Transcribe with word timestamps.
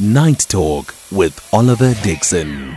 Night 0.00 0.46
Talk 0.48 0.94
with 1.10 1.48
Oliver 1.52 1.92
Dixon. 2.04 2.76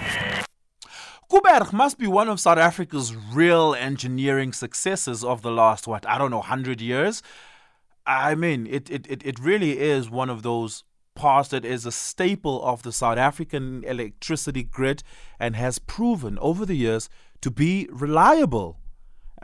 Koeberg 1.29 1.71
must 1.71 2.00
be 2.00 2.08
one 2.08 2.28
of 2.28 2.40
South 2.40 2.58
Africa's 2.58 3.16
real 3.16 3.76
engineering 3.76 4.51
successes 4.54 5.23
of 5.23 5.44
the 5.44 5.52
last, 5.52 5.86
what, 5.86 6.04
I 6.10 6.18
don't 6.18 6.31
know, 6.31 6.38
100 6.38 6.81
years? 6.81 7.21
I 8.07 8.34
mean, 8.34 8.65
it, 8.65 8.89
it, 8.89 9.05
it, 9.07 9.23
it 9.23 9.39
really 9.39 9.78
is 9.78 10.10
one 10.10 10.31
of 10.31 10.42
those 10.42 10.84
parts 11.13 11.49
that 11.49 11.63
is 11.63 11.85
a 11.85 11.92
staple 11.92 12.60
of 12.63 12.81
the 12.81 12.92
South 12.92 13.20
African 13.20 13.83
electricity 13.83 14.63
grid 14.63 15.03
and 15.40 15.56
has 15.56 15.78
proven 15.78 16.40
over 16.40 16.66
the 16.66 16.73
years 16.73 17.08
to 17.41 17.52
be 17.52 17.88
reliable. 17.91 18.80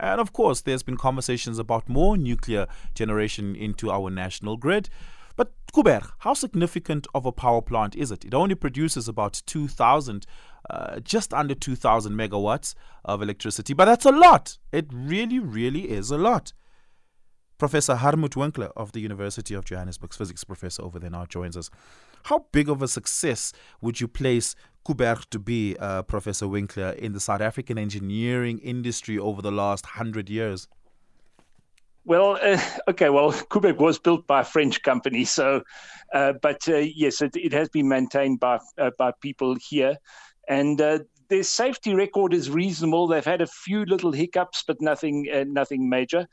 And 0.00 0.20
of 0.20 0.32
course, 0.32 0.62
there's 0.62 0.82
been 0.82 0.96
conversations 0.96 1.60
about 1.60 1.88
more 1.88 2.16
nuclear 2.16 2.66
generation 2.94 3.54
into 3.54 3.88
our 3.92 4.10
national 4.10 4.56
grid. 4.56 4.88
But 5.38 5.52
Koeberg, 5.72 6.10
how 6.18 6.34
significant 6.34 7.06
of 7.14 7.24
a 7.24 7.30
power 7.30 7.62
plant 7.62 7.94
is 7.94 8.10
it? 8.10 8.24
It 8.24 8.34
only 8.34 8.56
produces 8.56 9.06
about 9.06 9.40
2,000, 9.46 10.26
uh, 10.68 10.98
just 10.98 11.32
under 11.32 11.54
2,000 11.54 12.12
megawatts 12.12 12.74
of 13.04 13.22
electricity, 13.22 13.72
but 13.72 13.84
that's 13.84 14.04
a 14.04 14.10
lot. 14.10 14.58
It 14.72 14.88
really, 14.92 15.38
really 15.38 15.90
is 15.90 16.10
a 16.10 16.18
lot. 16.18 16.52
Professor 17.56 17.94
Hartmut 17.94 18.34
Winkler 18.34 18.72
of 18.76 18.90
the 18.90 19.00
University 19.00 19.54
of 19.54 19.64
Johannesburg's 19.64 20.16
physics 20.16 20.42
professor 20.42 20.82
over 20.82 20.98
there 20.98 21.10
now 21.10 21.24
joins 21.24 21.56
us. 21.56 21.70
How 22.24 22.46
big 22.50 22.68
of 22.68 22.82
a 22.82 22.88
success 22.88 23.52
would 23.80 24.00
you 24.00 24.08
place 24.08 24.56
Koeberg 24.84 25.30
to 25.30 25.38
be, 25.38 25.76
uh, 25.78 26.02
Professor 26.02 26.48
Winkler, 26.48 26.90
in 26.90 27.12
the 27.12 27.20
South 27.20 27.40
African 27.40 27.78
engineering 27.78 28.58
industry 28.58 29.16
over 29.18 29.40
the 29.40 29.52
last 29.52 29.86
hundred 29.86 30.28
years? 30.28 30.66
Well, 32.08 32.38
uh, 32.42 32.58
okay. 32.88 33.10
Well, 33.10 33.32
Koeberg 33.50 33.76
was 33.76 33.98
built 33.98 34.26
by 34.26 34.40
a 34.40 34.44
French 34.44 34.82
company, 34.82 35.24
so, 35.24 35.62
uh, 36.14 36.32
but 36.40 36.66
uh, 36.66 36.78
yes, 36.78 37.20
it, 37.20 37.36
it, 37.36 37.52
has 37.52 37.68
been 37.68 37.86
maintained 37.86 38.40
by 38.40 38.58
uh, 38.78 38.90
by 38.98 39.12
people 39.20 39.54
here, 39.60 39.96
and 40.48 40.80
uh, 40.80 41.00
their 41.28 41.42
safety 41.42 41.94
record 41.94 42.32
is 42.32 42.50
reasonable. 42.50 43.06
They've 43.06 43.24
had 43.24 43.42
a 43.42 43.46
few 43.46 43.84
little 43.84 44.10
hiccups, 44.10 44.64
but 44.66 44.80
nothing 44.80 45.28
uh, 45.32 45.44
nothing 45.46 45.88
major. 45.88 46.26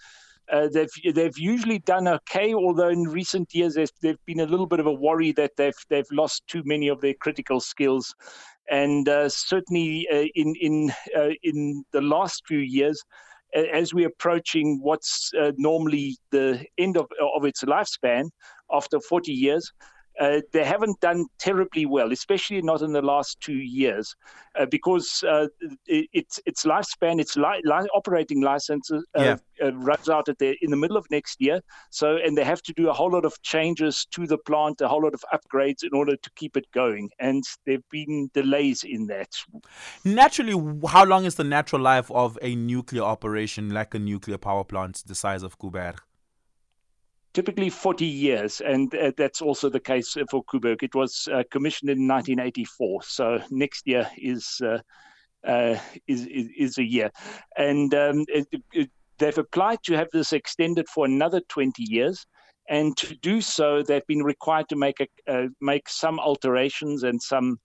they've 0.72 1.14
they've 1.14 1.38
usually 1.38 1.80
done 1.80 2.08
okay, 2.08 2.54
although 2.54 2.90
in 2.90 3.04
recent 3.04 3.54
years 3.54 3.74
there's, 3.74 3.92
there's 4.02 4.24
been 4.26 4.40
a 4.40 4.46
little 4.46 4.68
bit 4.68 4.80
of 4.80 4.86
a 4.86 4.94
worry 4.94 5.34
that 5.34 5.58
they've 5.58 5.82
they've 5.90 6.12
lost 6.12 6.48
too 6.48 6.64
many 6.66 6.88
of 6.88 7.02
their 7.02 7.16
critical 7.16 7.60
skills, 7.60 8.16
and 8.72 9.10
certainly 9.28 10.08
in 10.36 10.56
in 10.56 10.94
in 11.44 11.84
the 11.92 12.02
last 12.02 12.48
few 12.48 12.60
years 12.60 13.04
as 13.56 13.94
we're 13.94 14.08
approaching 14.08 14.80
what's 14.82 15.32
uh, 15.40 15.52
normally 15.58 16.18
the 16.32 16.66
end 16.78 16.98
of, 16.98 17.08
of 17.36 17.46
its 17.46 17.64
lifespan 17.64 18.30
after 18.72 19.00
40 19.00 19.32
years, 19.32 19.72
uh, 20.20 20.42
they 20.54 20.64
haven't 20.64 21.00
done 21.00 21.26
terribly 21.40 21.86
well, 21.86 22.12
especially 22.12 22.62
not 22.62 22.82
in 22.82 22.94
the 22.94 23.02
last 23.02 23.40
two 23.42 23.58
years, 23.58 24.16
uh, 24.60 24.66
because 24.66 25.24
uh, 25.28 25.48
it, 25.86 26.08
its 26.14 26.40
its 26.46 26.64
lifespan, 26.66 27.20
its 27.20 27.36
li- 27.36 27.62
li- 27.64 27.90
operating 27.94 28.42
license 28.42 28.92
uh, 28.92 29.00
yeah. 29.16 29.38
Uh, 29.64 29.74
runs 29.74 30.10
out 30.10 30.28
at 30.28 30.38
the, 30.40 30.58
in 30.62 30.70
the 30.70 30.78
middle 30.78 30.98
of 30.98 31.06
next 31.12 31.40
year. 31.40 31.62
So, 31.90 32.18
and 32.18 32.38
they 32.38 32.44
have 32.44 32.62
to 32.64 32.74
do 32.74 32.90
a 32.90 32.94
whole 32.94 33.12
lot 33.12 33.26
of 33.26 33.42
changes 33.42 34.06
to 34.12 34.28
the 34.28 34.38
plant, 34.38 34.82
a 34.82 34.88
whole 34.88 35.04
lot 35.04 35.14
of 35.14 35.24
upgrades 35.34 35.84
in 35.84 35.94
order 35.94 36.16
to 36.16 36.30
keep 36.36 36.58
it 36.58 36.66
going, 36.72 37.10
and 37.20 37.44
there've 37.66 37.90
been 37.90 38.30
delays 38.34 38.84
in 38.84 39.08
that. 39.08 39.30
Naturally, 40.04 40.54
how 40.88 41.06
long 41.06 41.26
is 41.26 41.36
the 41.36 41.44
natural 41.44 41.82
life 41.82 42.12
of 42.12 42.38
a 42.42 42.56
nuclear 42.56 43.04
operation, 43.04 43.70
like 43.70 43.94
a 43.94 44.00
nuclear 44.00 44.38
power 44.38 44.64
plant, 44.64 45.04
the 45.06 45.16
size 45.16 45.44
of 45.44 45.58
Koeberg? 45.58 46.00
Typically 47.36 47.70
40 47.70 48.06
years, 48.06 48.62
and 48.62 48.96
uh, 48.96 49.12
that's 49.18 49.42
also 49.42 49.70
the 49.70 49.80
case 49.80 50.16
for 50.32 50.44
Koeberg. 50.46 50.82
It 50.82 50.96
was 50.96 51.28
uh, 51.32 51.44
commissioned 51.52 51.90
in 51.90 52.08
1984, 52.08 53.04
so 53.04 53.40
next 53.52 53.86
year 53.86 54.10
is 54.18 54.62
uh, 54.64 54.80
uh, 55.46 55.78
is, 56.08 56.26
is, 56.26 56.48
is 56.58 56.78
a 56.78 56.84
year, 56.84 57.12
and 57.58 57.94
um, 57.94 58.26
it, 58.30 58.48
it, 58.74 58.90
they've 59.20 59.38
applied 59.38 59.80
to 59.84 59.98
have 59.98 60.08
this 60.14 60.34
extended 60.34 60.88
for 60.88 61.06
another 61.06 61.42
20 61.50 61.84
years. 61.84 62.26
And 62.68 62.98
to 62.98 63.16
do 63.18 63.42
so, 63.42 63.84
they've 63.84 64.08
been 64.08 64.24
required 64.24 64.70
to 64.70 64.76
make 64.76 65.00
a, 65.00 65.32
uh, 65.32 65.50
make 65.62 65.88
some 65.88 66.20
alterations 66.20 67.04
and 67.04 67.22
some 67.22 67.60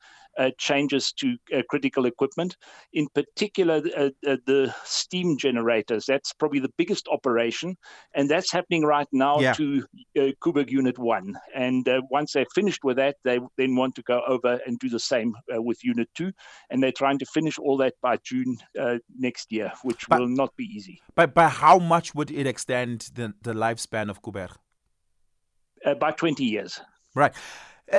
changes 0.59 1.13
to 1.13 1.37
uh, 1.55 1.63
critical 1.69 2.07
equipment, 2.07 2.57
in 2.93 3.07
particular 3.15 3.83
uh, 3.97 4.11
uh, 4.27 4.37
the 4.47 4.75
steam 4.85 5.37
generators. 5.37 6.07
That's 6.07 6.33
probably 6.33 6.61
the 6.61 6.73
biggest 6.77 7.09
operation, 7.09 7.77
and 8.15 8.31
that's 8.31 8.53
happening 8.53 8.85
right 8.85 9.09
now 9.13 9.41
yeah. 9.41 9.53
to 9.55 9.85
uh, 10.19 10.65
Unit 10.69 10.99
1. 10.99 11.35
And 11.55 11.89
uh, 11.89 12.03
once 12.11 12.33
they're 12.33 12.47
finished 12.55 12.85
with 12.85 12.97
that, 12.97 13.17
they 13.25 13.41
then 13.57 13.77
want 13.77 13.95
to 13.97 14.03
go 14.03 14.23
over 14.27 14.61
and 14.67 14.79
do 14.79 14.89
the 14.89 14.99
same 14.99 15.35
with 15.49 15.83
Unit 15.85 16.09
2. 16.15 16.33
And 16.71 16.83
they're 16.83 16.93
trying 16.93 17.19
to 17.19 17.27
finish 17.27 17.59
all 17.59 17.77
that 17.79 17.95
by 18.03 18.19
June 18.19 18.59
next 19.19 19.53
year, 19.53 19.73
which 19.83 20.09
but, 20.09 20.21
will 20.21 20.29
not 20.29 20.55
be 20.57 20.65
easy. 20.65 21.01
But 21.15 21.35
by 21.35 21.49
how 21.49 21.79
much 21.79 22.15
would 22.15 22.31
it 22.31 22.47
extend 22.47 23.11
the, 23.15 23.35
the 23.43 23.53
lifespan 23.53 24.11
of 24.11 24.23
Koeberg? 24.23 24.57
by 25.99 26.11
20 26.13 26.45
years. 26.45 26.79
Right. 27.15 27.33
Uh, 27.93 27.99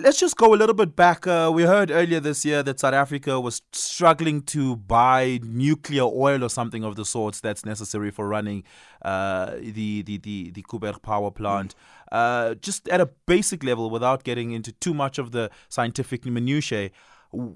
let's 0.00 0.20
just 0.20 0.36
go 0.36 0.52
a 0.52 0.56
little 0.56 0.74
bit 0.74 0.94
back. 0.94 1.26
Uh, 1.26 1.50
we 1.52 1.62
heard 1.62 1.90
earlier 1.90 2.20
this 2.20 2.44
year 2.44 2.62
that 2.62 2.78
South 2.78 2.92
Africa 2.92 3.40
was 3.40 3.62
struggling 3.72 4.42
to 4.42 4.76
buy 4.76 5.40
nuclear 5.42 6.02
oil 6.02 6.44
or 6.44 6.50
something 6.50 6.84
of 6.84 6.96
the 6.96 7.06
sorts 7.06 7.40
that's 7.40 7.64
necessary 7.64 8.10
for 8.10 8.28
running 8.28 8.64
uh, 9.02 9.52
the, 9.58 10.02
the, 10.02 10.18
the, 10.18 10.50
the 10.50 10.62
Koeberg 10.62 11.00
power 11.00 11.30
plant. 11.30 11.74
Uh, 12.12 12.54
just 12.56 12.86
at 12.88 13.00
a 13.00 13.06
basic 13.26 13.64
level, 13.64 13.88
without 13.88 14.24
getting 14.24 14.50
into 14.50 14.72
too 14.72 14.92
much 14.92 15.18
of 15.18 15.32
the 15.32 15.50
scientific 15.70 16.26
minutiae, 16.26 16.90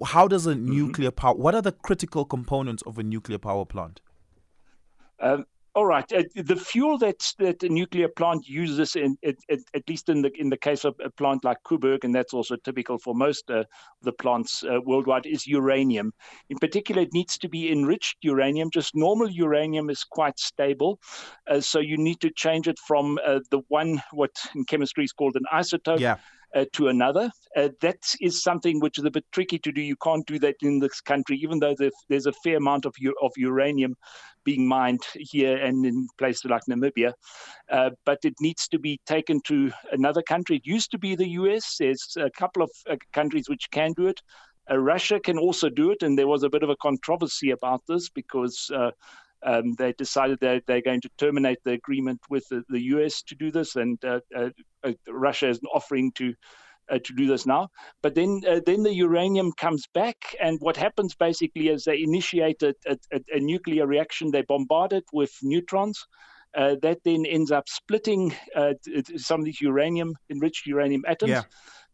how 0.06 0.26
does 0.26 0.46
a 0.46 0.54
mm-hmm. 0.54 0.70
nuclear 0.70 1.10
power, 1.10 1.34
what 1.34 1.54
are 1.54 1.62
the 1.62 1.72
critical 1.72 2.24
components 2.24 2.82
of 2.86 2.98
a 2.98 3.02
nuclear 3.02 3.38
power 3.38 3.66
plant? 3.66 4.00
Um, 5.20 5.46
all 5.74 5.86
right. 5.86 6.10
Uh, 6.12 6.22
the 6.36 6.56
fuel 6.56 6.98
that 6.98 7.32
that 7.38 7.62
a 7.62 7.68
nuclear 7.68 8.08
plant 8.08 8.48
uses, 8.48 8.94
in, 8.94 9.16
at, 9.24 9.36
at, 9.50 9.88
least 9.88 10.08
in 10.08 10.22
the 10.22 10.30
in 10.38 10.48
the 10.48 10.56
case 10.56 10.84
of 10.84 10.94
a 11.04 11.10
plant 11.10 11.44
like 11.44 11.58
Koeberg, 11.64 12.04
and 12.04 12.14
that's 12.14 12.32
also 12.32 12.56
typical 12.56 12.98
for 12.98 13.14
most 13.14 13.50
uh, 13.50 13.64
the 14.02 14.12
plants 14.12 14.62
uh, 14.62 14.80
worldwide, 14.84 15.26
is 15.26 15.46
uranium. 15.46 16.12
In 16.48 16.58
particular, 16.58 17.02
it 17.02 17.12
needs 17.12 17.36
to 17.38 17.48
be 17.48 17.72
enriched 17.72 18.18
uranium. 18.22 18.70
Just 18.70 18.94
normal 18.94 19.28
uranium 19.28 19.90
is 19.90 20.04
quite 20.04 20.38
stable, 20.38 21.00
uh, 21.50 21.60
so 21.60 21.80
you 21.80 21.96
need 21.96 22.20
to 22.20 22.30
change 22.30 22.68
it 22.68 22.78
from 22.78 23.18
uh, 23.26 23.40
the 23.50 23.60
one 23.68 24.00
what 24.12 24.30
in 24.54 24.64
chemistry 24.64 25.04
is 25.04 25.12
called 25.12 25.36
an 25.36 25.44
isotope. 25.52 26.00
Yeah 26.00 26.18
uh, 26.54 26.64
to 26.72 26.88
another. 26.88 27.30
Uh, 27.56 27.68
that 27.80 27.98
is 28.20 28.42
something 28.42 28.80
which 28.80 28.98
is 28.98 29.04
a 29.04 29.10
bit 29.10 29.24
tricky 29.32 29.58
to 29.58 29.72
do. 29.72 29.80
You 29.80 29.96
can't 29.96 30.26
do 30.26 30.38
that 30.40 30.56
in 30.62 30.78
this 30.78 31.00
country, 31.00 31.36
even 31.38 31.58
though 31.58 31.74
there's 32.08 32.26
a 32.26 32.32
fair 32.44 32.56
amount 32.56 32.84
of, 32.84 32.94
of 33.22 33.32
uranium 33.36 33.96
being 34.44 34.66
mined 34.66 35.02
here 35.14 35.56
and 35.56 35.84
in 35.86 36.06
places 36.18 36.44
like 36.44 36.62
Namibia. 36.68 37.12
Uh, 37.70 37.90
but 38.04 38.18
it 38.24 38.34
needs 38.40 38.68
to 38.68 38.78
be 38.78 39.00
taken 39.06 39.40
to 39.46 39.72
another 39.92 40.22
country. 40.22 40.56
It 40.56 40.66
used 40.66 40.90
to 40.92 40.98
be 40.98 41.14
the 41.14 41.28
US. 41.30 41.76
There's 41.78 42.16
a 42.18 42.30
couple 42.30 42.62
of 42.62 42.70
uh, 42.88 42.96
countries 43.12 43.48
which 43.48 43.70
can 43.70 43.92
do 43.92 44.06
it. 44.08 44.20
Uh, 44.70 44.78
Russia 44.78 45.20
can 45.20 45.38
also 45.38 45.68
do 45.68 45.90
it, 45.90 46.02
and 46.02 46.18
there 46.18 46.26
was 46.26 46.42
a 46.42 46.48
bit 46.48 46.62
of 46.62 46.70
a 46.70 46.76
controversy 46.76 47.50
about 47.50 47.82
this 47.86 48.08
because 48.08 48.70
uh, 48.74 48.90
um, 49.44 49.74
they 49.78 49.92
decided 49.92 50.38
that 50.40 50.62
they're 50.66 50.80
going 50.80 51.02
to 51.02 51.10
terminate 51.18 51.58
the 51.64 51.72
agreement 51.72 52.20
with 52.30 52.46
the, 52.48 52.62
the 52.68 52.82
US 52.94 53.22
to 53.22 53.34
do 53.34 53.50
this, 53.50 53.76
and 53.76 54.02
uh, 54.04 54.20
uh, 54.34 54.50
uh, 54.82 54.92
Russia 55.08 55.48
is 55.48 55.60
offering 55.72 56.12
to. 56.12 56.34
Uh, 56.90 56.98
to 57.02 57.14
do 57.14 57.26
this 57.26 57.46
now, 57.46 57.66
but 58.02 58.14
then 58.14 58.42
uh, 58.46 58.60
then 58.66 58.82
the 58.82 58.92
uranium 58.92 59.50
comes 59.52 59.86
back, 59.94 60.36
and 60.38 60.58
what 60.60 60.76
happens 60.76 61.14
basically 61.14 61.68
is 61.68 61.84
they 61.84 62.02
initiate 62.02 62.62
a, 62.62 62.74
a, 62.86 62.98
a 63.32 63.40
nuclear 63.40 63.86
reaction. 63.86 64.30
They 64.30 64.42
bombard 64.42 64.92
it 64.92 65.04
with 65.10 65.32
neutrons, 65.42 66.06
uh, 66.54 66.76
that 66.82 66.98
then 67.02 67.24
ends 67.24 67.50
up 67.50 67.70
splitting 67.70 68.34
uh, 68.54 68.74
some 69.16 69.40
of 69.40 69.46
these 69.46 69.62
uranium 69.62 70.14
enriched 70.30 70.66
uranium 70.66 71.04
atoms. 71.08 71.30
Yeah. 71.30 71.42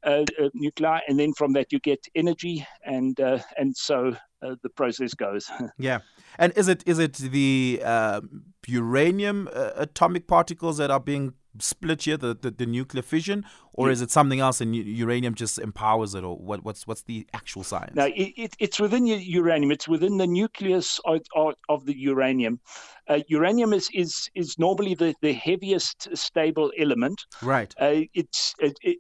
Uh, 0.03 0.25
nuclei, 0.55 0.99
and 1.09 1.21
then 1.21 1.33
from 1.35 1.53
that 1.53 1.71
you 1.71 1.79
get 1.79 2.01
energy, 2.15 2.67
and 2.85 3.21
and 3.59 3.77
so 3.77 4.17
uh, 4.43 4.57
the 4.63 4.69
process 4.71 5.15
goes. 5.15 5.51
yeah, 5.79 6.01
and 6.39 6.53
is 6.57 6.69
it 6.69 6.83
is 6.87 6.99
it 6.99 7.15
the 7.15 7.81
uh, 7.85 8.21
uranium 8.67 9.49
uh, 9.53 9.71
atomic 9.77 10.27
particles 10.27 10.79
that 10.79 10.91
are 10.91 11.01
being 11.01 11.35
split 11.59 12.05
here, 12.05 12.17
the, 12.17 12.35
the, 12.35 12.51
the 12.51 12.67
nuclear 12.67 13.03
fission, 13.03 13.45
or 13.75 13.89
yeah. 13.89 13.93
is 13.93 14.03
it 14.03 14.11
something 14.11 14.41
else 14.41 14.61
and 14.61 14.75
uranium 14.75 15.35
just 15.35 15.59
empowers 15.59 16.15
it, 16.15 16.23
or 16.23 16.37
what, 16.37 16.65
what's 16.65 16.87
what's 16.87 17.03
the 17.03 17.27
actual 17.35 17.65
science? 17.65 17.95
No, 17.95 18.07
it, 18.07 18.33
it, 18.37 18.57
it's 18.59 18.79
within 18.79 19.07
your 19.07 19.19
uranium. 19.19 19.73
It's 19.73 19.89
within 19.89 20.17
the 20.17 20.27
nucleus 20.27 21.01
of, 21.05 21.21
of, 21.69 21.87
the 21.87 21.97
uranium. 21.97 22.61
Uh, 23.09 23.21
uranium 23.29 23.73
is, 23.73 23.89
is 23.93 24.31
is 24.35 24.59
normally 24.59 24.95
the, 24.95 25.15
the 25.23 25.33
heaviest 25.33 26.17
stable 26.17 26.73
element. 26.79 27.25
Right. 27.43 27.75
Uh, 27.81 28.03
it's 28.15 28.55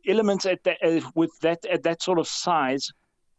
elements 0.09 0.47
at 0.47 0.65
that, 0.65 0.79
with 1.15 1.31
that 1.43 1.65
at 1.67 1.83
that 1.85 2.03
sort 2.03 2.19
of 2.19 2.27
size 2.27 2.91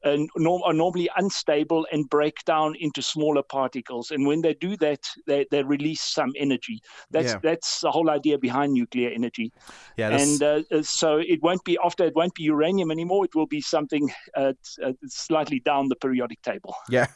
uh, 0.04 0.18
norm, 0.38 0.62
are 0.64 0.74
normally 0.74 1.10
unstable 1.18 1.86
and 1.92 2.10
break 2.10 2.44
down 2.46 2.76
into 2.80 3.02
smaller 3.02 3.44
particles. 3.44 4.12
And 4.12 4.26
when 4.26 4.42
they 4.42 4.54
do 4.54 4.76
that, 4.78 5.00
they, 5.28 5.46
they 5.52 5.64
release 5.64 6.02
some 6.02 6.32
energy. 6.38 6.82
That's 7.12 7.34
Yeah. 7.34 7.40
that's 7.44 7.82
the 7.82 7.92
whole 7.92 8.10
idea 8.10 8.38
behind 8.38 8.74
nuclear 8.74 9.10
energy. 9.10 9.52
Yeah, 9.98 10.10
and 10.10 10.42
uh, 10.44 10.64
uh, 10.72 10.82
so 10.84 11.18
it 11.18 11.42
won't 11.42 11.64
be 11.64 11.78
after 11.84 12.06
it 12.06 12.16
won't 12.16 12.34
be 12.36 12.44
uranium 12.44 12.92
anymore. 12.92 13.26
It 13.26 13.36
will 13.36 13.48
be 13.48 13.62
something 13.62 14.10
uh, 14.36 14.54
uh, 14.84 14.94
slightly 15.08 15.60
down 15.60 15.90
the 15.90 15.96
periodic 15.96 16.42
table. 16.42 16.76
Yeah, 16.90 17.08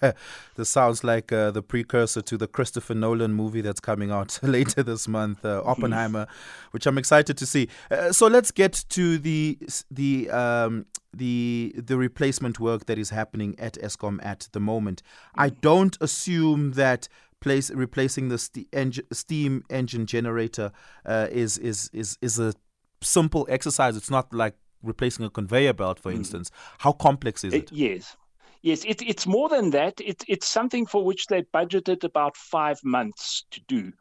this 0.56 0.70
sounds 0.70 1.04
like 1.04 1.32
uh, 1.34 1.52
the 1.52 1.62
precursor 1.62 2.22
to 2.22 2.38
the 2.38 2.48
Christopher 2.48 2.96
Nolan 2.96 3.34
movie 3.34 3.62
that's 3.62 3.82
coming 3.82 4.12
out 4.12 4.40
later 4.44 4.84
this 4.84 5.08
month, 5.08 5.44
uh, 5.44 5.62
Oppenheimer, 5.66 6.28
which 6.72 6.86
I'm 6.88 6.98
excited 6.98 7.38
to 7.38 7.46
see. 7.46 7.68
Uh, 7.92 8.12
so 8.14 8.28
let's 8.28 8.52
get 8.52 8.86
to 8.90 9.18
the 9.18 9.58
the 9.92 10.30
um, 10.30 10.86
the 11.18 11.74
the 11.76 11.98
replacement 11.98 12.60
work 12.60 12.86
that 12.86 12.98
is 12.98 13.10
happening 13.10 13.56
at 13.60 13.74
Eskom 13.74 14.24
at 14.24 14.50
the 14.52 14.60
moment. 14.60 15.02
I 15.36 15.50
don't 15.50 15.98
assume 16.02 16.72
that 16.74 17.08
place 17.42 17.70
replacing 17.72 18.30
the 18.30 18.38
ste- 18.38 18.68
eng- 18.74 19.06
steam 19.12 19.64
engine 19.70 20.06
generator 20.06 20.72
uh, 21.06 21.28
is 21.32 21.58
is 21.58 21.90
is 21.94 22.18
is 22.22 22.40
a 22.40 22.54
simple 23.02 23.46
exercise. 23.50 23.96
It's 23.96 24.10
not 24.10 24.34
like 24.34 24.56
replacing 24.84 25.26
a 25.26 25.30
conveyor 25.30 25.74
belt, 25.74 26.00
for 26.00 26.12
instance. 26.12 26.52
How 26.80 26.92
complex 26.92 27.44
is 27.44 27.54
Uh, 27.54 27.58
it? 27.58 27.72
yes. 27.72 28.16
Yes, 28.62 28.84
it, 28.84 29.02
it's 29.04 29.28
more 29.28 29.48
than 29.48 29.70
that. 29.72 30.02
It, 30.02 30.24
it's 30.28 30.48
something 30.48 30.88
for 30.88 31.06
which 31.06 31.28
they 31.28 31.44
budgeted 31.44 32.04
about 32.04 32.36
five 32.36 32.80
months 32.84 33.46
to 33.52 33.62
do. 33.68 33.94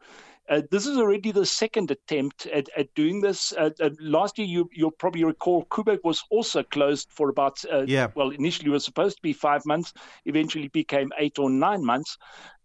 Uh, 0.47 0.61
this 0.69 0.85
is 0.85 0.97
already 0.97 1.31
the 1.31 1.45
second 1.45 1.89
attempt 1.89 2.45
at, 2.47 2.67
at 2.77 2.93
doing 2.93 3.19
this. 3.19 3.51
Uh, 3.53 3.71
uh, 3.81 3.89
last 3.99 4.37
year, 4.37 4.47
you, 4.47 4.69
you'll 4.71 4.91
probably 4.91 5.23
recall, 5.23 5.65
Koeberg 5.65 5.99
was 6.03 6.23
also 6.29 6.61
closed 6.61 7.07
for 7.09 7.29
about, 7.29 7.57
uh, 7.71 7.85
Yeah. 7.87 8.07
well, 8.15 8.29
initially 8.29 8.69
it 8.69 8.73
was 8.73 8.85
supposed 8.85 9.15
to 9.17 9.21
be 9.23 9.33
five 9.33 9.65
months, 9.65 9.91
eventually 10.25 10.67
became 10.67 11.09
eight 11.17 11.39
or 11.39 11.49
nine 11.49 11.83
months. 11.83 12.17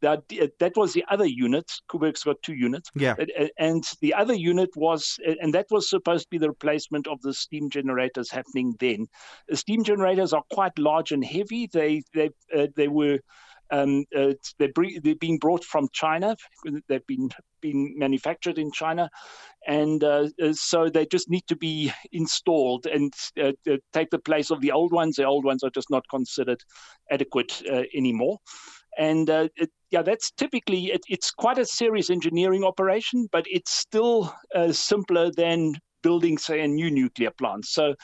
That, 0.03 0.23
uh, 0.41 0.49
that 0.59 0.77
was 0.77 0.93
the 0.93 1.05
other 1.11 1.27
unit. 1.27 1.71
Koeberg's 1.91 2.25
got 2.25 2.43
two 2.43 2.55
units. 2.55 2.91
Yeah. 2.94 3.15
And- 3.19 3.50
And 3.59 3.85
the 4.00 4.15
other 4.15 4.35
unit 4.35 4.71
was, 4.76 5.19
and 5.41 5.55
that 5.55 5.67
was 5.71 5.88
supposed 5.88 6.25
to 6.25 6.31
be 6.31 6.38
the 6.38 6.49
replacement 6.49 7.06
of 7.06 7.21
the 7.23 7.33
steam 7.33 7.71
generators 7.71 8.31
happening 8.31 8.75
then. 8.79 9.06
The 9.49 9.56
steam 9.56 9.85
generators 9.85 10.33
are 10.33 10.44
quite 10.53 10.79
large 10.79 11.12
and 11.12 11.25
heavy. 11.25 11.67
They 11.73 12.03
they 12.15 12.31
uh, 12.55 12.67
they 12.76 12.88
were 12.88 13.21
um, 13.71 14.05
uh, 14.17 14.33
they're, 14.59 14.73
they're 15.03 15.15
being 15.17 15.39
brought 15.39 15.65
from 15.65 15.89
China. 15.93 16.37
They've 16.89 17.07
been 17.07 17.31
been 17.61 17.95
manufactured 17.99 18.59
in 18.59 18.73
China, 18.73 19.11
and 19.67 20.03
uh, 20.03 20.29
uh, 20.43 20.53
so 20.53 20.89
they 20.89 21.07
just 21.07 21.31
need 21.31 21.47
to 21.49 21.57
be 21.57 21.93
installed 22.13 22.87
and 22.87 23.13
uh, 23.39 23.53
uh, 23.71 23.77
take 23.93 24.11
the 24.11 24.19
place 24.19 24.51
of 24.51 24.61
the 24.61 24.73
old 24.73 24.93
ones. 24.93 25.17
The 25.17 25.25
old 25.25 25.45
ones 25.45 25.63
are 25.63 25.71
just 25.71 25.91
not 25.91 26.05
considered 26.11 26.63
adequate 27.11 27.63
uh, 27.71 27.83
anymore. 27.95 28.39
And 28.99 29.31
it, 29.31 29.71
yeah, 29.91 30.03
that's 30.03 30.33
typically 30.33 30.87
it, 30.87 31.03
it's 31.09 31.31
quite 31.31 31.59
a 31.59 31.65
serious 31.65 32.11
engineering 32.11 32.65
operation, 32.65 33.29
but 33.31 33.45
it's 33.49 33.71
still 33.73 34.35
simpler 34.73 35.31
than 35.37 35.75
building, 36.02 36.38
say, 36.38 36.61
a 36.61 36.69
new 36.69 36.91
nuclear 36.91 37.31
plant. 37.31 37.67
So 37.67 37.94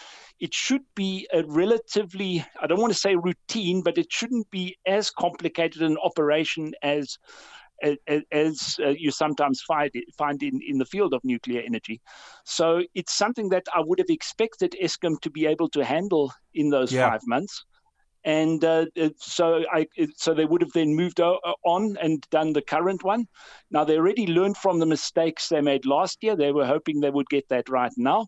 it 0.40 0.52
should 0.54 0.82
be 0.94 1.26
a 1.32 1.42
relatively, 1.46 2.44
I 2.60 2.66
don't 2.66 2.80
want 2.80 2.92
to 2.92 2.98
say 2.98 3.16
routine, 3.16 3.82
but 3.82 3.98
it 3.98 4.06
shouldn't 4.10 4.50
be 4.50 4.76
as 4.86 5.10
complicated 5.10 5.82
an 5.82 5.96
operation 5.98 6.72
as 6.82 7.18
as, 7.82 8.22
as 8.32 8.76
uh, 8.82 8.88
you 8.88 9.10
sometimes 9.10 9.60
find 9.60 9.90
it, 9.92 10.04
find 10.16 10.42
in, 10.42 10.60
in 10.66 10.78
the 10.78 10.84
field 10.86 11.12
of 11.12 11.20
nuclear 11.24 11.60
energy. 11.60 12.00
So 12.44 12.82
it's 12.94 13.12
something 13.12 13.50
that 13.50 13.64
I 13.74 13.80
would 13.84 13.98
have 13.98 14.08
expected 14.08 14.74
Eskom 14.82 15.20
to 15.20 15.30
be 15.30 15.46
able 15.46 15.68
to 15.70 15.84
handle 15.84 16.32
in 16.54 16.70
those 16.70 16.92
Yeah. 16.92 17.10
five 17.10 17.20
months. 17.26 17.64
And 18.26 18.62
uh, 18.64 18.86
it- 18.96 19.18
so 19.20 19.62
I, 19.72 19.86
it- 19.96 20.18
so 20.18 20.34
they 20.34 20.44
would 20.44 20.60
have 20.60 20.72
then 20.72 20.94
moved 20.96 21.20
o- 21.20 21.40
on 21.64 21.96
and 22.02 22.22
done 22.30 22.52
the 22.52 22.60
current 22.60 23.04
one. 23.04 23.26
Now 23.70 23.84
they 23.84 23.96
already 23.96 24.26
learned 24.26 24.56
from 24.58 24.80
the 24.80 24.86
mistakes 24.86 25.48
they 25.48 25.60
made 25.60 25.86
last 25.86 26.18
year. 26.22 26.34
They 26.36 26.50
were 26.52 26.66
hoping 26.66 27.00
they 27.00 27.10
would 27.10 27.28
get 27.28 27.48
that 27.50 27.68
right 27.68 27.92
now, 27.96 28.26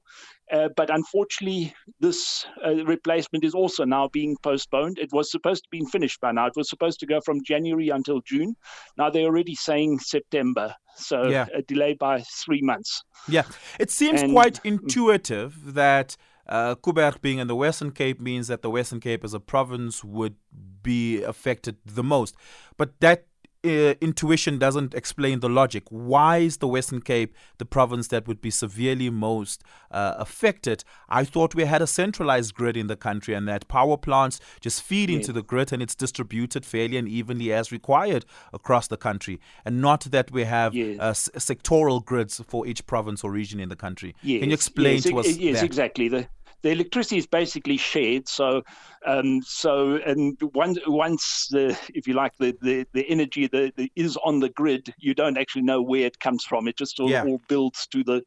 uh, 0.53 0.69
but 0.77 0.89
unfortunately, 0.89 1.75
this 1.99 2.47
uh, 2.65 2.85
replacement 2.85 3.43
is 3.45 3.55
also 3.55 3.85
now 3.85 4.09
being 4.13 4.37
postponed. 4.43 4.99
It 5.01 5.13
was 5.13 5.31
supposed 5.33 5.65
to 5.65 5.69
be 5.71 5.85
finished 5.87 6.21
by 6.21 6.31
now. 6.31 6.47
It 6.47 6.57
was 6.57 6.71
supposed 6.71 7.01
to 7.01 7.07
go 7.07 7.21
from 7.21 7.43
January 7.45 7.89
until 7.89 8.21
June. 8.21 8.55
Now 8.97 9.11
they're 9.11 9.27
already 9.27 9.57
saying 9.57 9.99
September, 9.99 10.75
so 10.97 11.27
Yeah. 11.29 11.47
a 11.55 11.63
delay 11.63 11.95
by 11.95 12.21
three 12.45 12.63
months. 12.63 13.03
Yeah, 13.29 13.45
it 13.81 13.91
seems 13.91 14.23
And- 14.23 14.33
quite 14.33 14.61
intuitive 14.65 15.75
that 15.75 16.17
uh, 16.49 16.75
Koeberg 16.77 17.21
being 17.21 17.39
in 17.39 17.47
the 17.47 17.57
Western 17.57 17.91
Cape 17.93 18.21
means 18.21 18.49
that 18.49 18.63
the 18.63 18.71
Western 18.71 19.01
Cape 19.01 19.25
as 19.25 19.35
a 19.35 19.41
province 19.41 20.03
would 20.05 20.37
be 20.83 21.23
affected 21.23 21.77
the 21.85 22.03
most. 22.05 22.35
But 22.77 22.99
that 23.01 23.27
uh, 23.65 23.95
intuition 24.01 24.57
doesn't 24.57 24.95
explain 24.95 25.41
the 25.41 25.49
logic. 25.49 25.83
Why 25.91 26.39
is 26.39 26.59
the 26.59 26.69
Western 26.69 27.01
Cape 27.01 27.35
the 27.59 27.65
province 27.65 28.07
that 28.09 28.29
would 28.29 28.41
be 28.41 28.51
severely 28.51 29.11
most 29.11 29.65
uh, 29.91 30.15
affected? 30.17 30.85
I 31.09 31.25
thought 31.25 31.57
we 31.57 31.65
had 31.65 31.83
a 31.83 31.87
centralized 31.89 32.55
grid 32.55 32.77
in 32.77 32.87
the 32.87 32.97
country 32.97 33.35
and 33.35 33.49
that 33.49 33.67
power 33.67 33.97
plants 33.97 34.39
just 34.61 34.81
feed 34.81 35.11
into 35.11 35.33
the 35.33 35.43
grid 35.43 35.73
and 35.73 35.83
it's 35.83 35.97
distributed 35.97 36.65
fairly 36.65 36.97
and 36.97 37.09
evenly 37.09 37.53
as 37.53 37.73
required 37.73 38.25
across 38.53 38.87
the 38.87 38.97
country, 38.97 39.41
and 39.65 39.81
not 39.81 40.03
that 40.05 40.31
we 40.31 40.45
have 40.45 40.73
Yes. 40.73 40.97
uh, 41.01 41.05
s- 41.07 41.29
sectoral 41.35 42.03
grids 42.05 42.41
for 42.47 42.65
each 42.65 42.87
province 42.87 43.25
or 43.25 43.33
region 43.33 43.59
in 43.59 43.69
the 43.69 43.77
country. 43.77 44.15
Yes, 44.23 44.41
Can 44.41 44.51
you 44.51 44.55
explain 44.55 44.95
yes, 44.95 45.03
to 45.05 45.19
us 45.19 45.37
Yes, 45.37 45.57
that? 45.61 45.67
exactly. 45.67 46.09
The 46.09 46.29
the 46.63 46.71
electricity 46.71 47.19
is 47.19 47.27
basically 47.27 47.77
shared. 47.77 48.29
So, 48.29 48.63
um, 49.07 49.41
so 49.43 49.97
and 50.07 50.37
once 50.55 50.79
once 50.87 51.49
the 51.51 51.79
if 51.95 52.07
you 52.07 52.15
like 52.15 52.33
the 52.39 52.57
the, 52.61 52.87
the 52.93 53.09
energy 53.09 53.47
that 53.49 53.73
is 53.97 54.17
on 54.25 54.41
the 54.41 54.49
grid, 54.51 54.93
you 54.99 55.15
don't 55.15 55.39
actually 55.39 55.63
know 55.63 55.83
where 55.83 56.07
it 56.07 56.19
comes 56.19 56.45
from. 56.45 56.69
It 56.69 56.77
just 56.77 56.99
all, 57.01 57.11
Yeah. 57.11 57.23
all 57.23 57.41
builds 57.49 57.87
to 57.89 58.03
the 58.05 58.23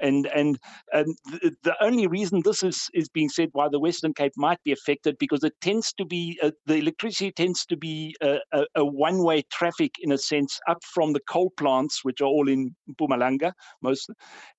and 0.00 0.26
and 0.34 0.58
and 0.92 1.16
the, 1.26 1.54
the 1.62 1.84
only 1.84 2.06
reason 2.06 2.42
this 2.44 2.62
is 2.62 2.88
is 2.94 3.08
being 3.08 3.28
said 3.28 3.48
why 3.52 3.68
the 3.70 3.78
Western 3.78 4.14
Cape 4.14 4.32
might 4.36 4.62
be 4.64 4.72
affected 4.72 5.16
because 5.18 5.44
it 5.44 5.54
tends 5.60 5.92
to 5.94 6.04
be 6.04 6.38
uh, 6.42 6.50
the 6.66 6.76
electricity 6.76 7.32
tends 7.32 7.66
to 7.66 7.76
be 7.76 8.14
a, 8.22 8.38
a, 8.52 8.64
a 8.76 8.84
one 8.84 9.22
way 9.22 9.42
traffic 9.50 9.94
in 10.00 10.12
a 10.12 10.18
sense 10.18 10.58
up 10.68 10.82
from 10.84 11.12
the 11.12 11.20
coal 11.28 11.50
plants 11.56 12.04
which 12.04 12.20
are 12.20 12.26
all 12.26 12.48
in 12.48 12.74
Mpumalanga 12.90 13.52
most 13.82 14.10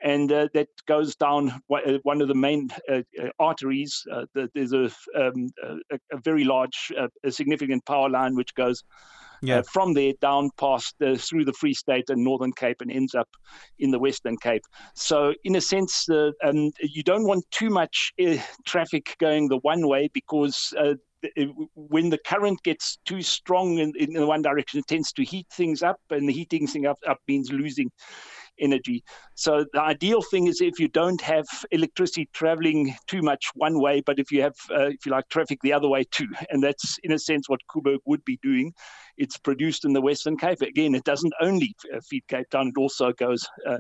and 0.02 0.32
uh, 0.32 0.48
that 0.54 0.68
goes 0.88 1.16
down 1.16 1.62
uh, 1.72 1.98
one 2.04 2.22
of 2.22 2.28
the 2.28 2.36
main 2.36 2.70
uh, 2.90 3.02
uh, 3.22 3.30
arteries. 3.40 4.04
Uh, 4.12 4.26
there's 4.54 4.74
a, 4.74 4.86
um, 5.16 5.50
a, 5.64 6.00
a 6.12 6.18
very 6.24 6.44
large, 6.44 6.92
a 7.24 7.32
significant 7.32 7.86
power 7.86 8.10
line 8.10 8.36
which 8.36 8.54
goes 8.56 8.84
Yeah. 9.42 9.60
uh, 9.60 9.64
from 9.64 9.94
there 9.94 10.14
down 10.22 10.52
past 10.58 10.96
uh, 11.02 11.16
through 11.16 11.46
the 11.46 11.54
Free 11.54 11.74
State 11.74 12.10
and 12.10 12.24
Northern 12.24 12.52
Cape 12.54 12.82
and 12.82 12.92
ends 12.92 13.16
up 13.16 13.30
in 13.80 13.92
the 13.92 14.00
Western 14.00 14.38
Cape. 14.38 14.64
So, 14.96 15.34
in 15.44 15.56
a 15.56 15.62
sense, 15.62 16.08
uh, 16.10 16.32
um, 16.44 16.72
you 16.82 17.04
don't 17.04 17.26
want 17.26 17.44
too 17.52 17.70
much 17.70 18.14
uh, 18.24 18.38
traffic 18.66 19.16
going 19.20 19.48
the 19.48 19.58
one 19.58 19.88
way 19.88 20.10
because. 20.14 20.74
Uh, 20.78 20.96
when 21.76 22.10
the 22.10 22.18
current 22.26 22.64
gets 22.64 22.98
too 23.06 23.22
strong 23.22 23.78
in, 23.78 23.94
in 24.00 24.26
one 24.26 24.42
direction, 24.42 24.80
it 24.80 24.88
tends 24.88 25.14
to 25.14 25.24
heat 25.24 25.46
things 25.52 25.84
up, 25.84 26.00
and 26.10 26.28
the 26.28 26.34
heating 26.34 26.66
thing 26.66 26.88
up, 26.88 26.98
up 27.08 27.20
means 27.28 27.52
losing 27.52 27.92
energy. 28.62 29.04
So 29.36 29.66
the 29.74 29.82
ideal 29.82 30.22
thing 30.22 30.48
is 30.48 30.62
if 30.62 30.80
you 30.80 30.88
don't 30.88 31.22
have 31.22 31.46
electricity 31.72 32.30
traveling 32.34 32.96
too 33.08 33.22
much 33.22 33.48
one 33.56 33.80
way, 33.80 34.02
but 34.06 34.20
if 34.20 34.32
you 34.32 34.42
have, 34.44 34.56
uh, 34.70 34.90
if 34.90 35.06
you 35.06 35.12
like, 35.12 35.28
traffic 35.30 35.60
the 35.62 35.74
other 35.74 35.88
way 35.88 36.06
too, 36.12 36.28
and 36.50 36.64
that's 36.64 36.98
in 37.04 37.12
a 37.12 37.20
sense 37.20 37.50
what 37.50 37.60
Koeberg 37.70 38.00
would 38.06 38.24
be 38.26 38.40
doing. 38.42 38.74
It's 39.18 39.38
produced 39.38 39.86
in 39.86 39.94
the 39.94 40.02
Western 40.02 40.38
Cape. 40.38 40.62
Again, 40.62 40.96
it 40.96 41.04
doesn't 41.04 41.34
only 41.42 41.76
uh, 41.94 42.00
feed 42.10 42.28
Cape 42.28 42.50
Town; 42.50 42.68
it 42.68 42.80
also 42.80 43.12
goes. 43.12 43.48
Uh, 43.68 43.78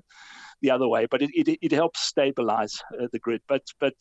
the 0.62 0.72
other 0.72 0.88
way, 0.88 1.08
but 1.10 1.22
it, 1.22 1.30
it, 1.34 1.58
it 1.62 1.72
helps 1.72 2.02
stabilize 2.02 2.82
uh, 3.00 3.08
the 3.12 3.20
grid. 3.20 3.42
But 3.48 3.64
but 3.80 3.94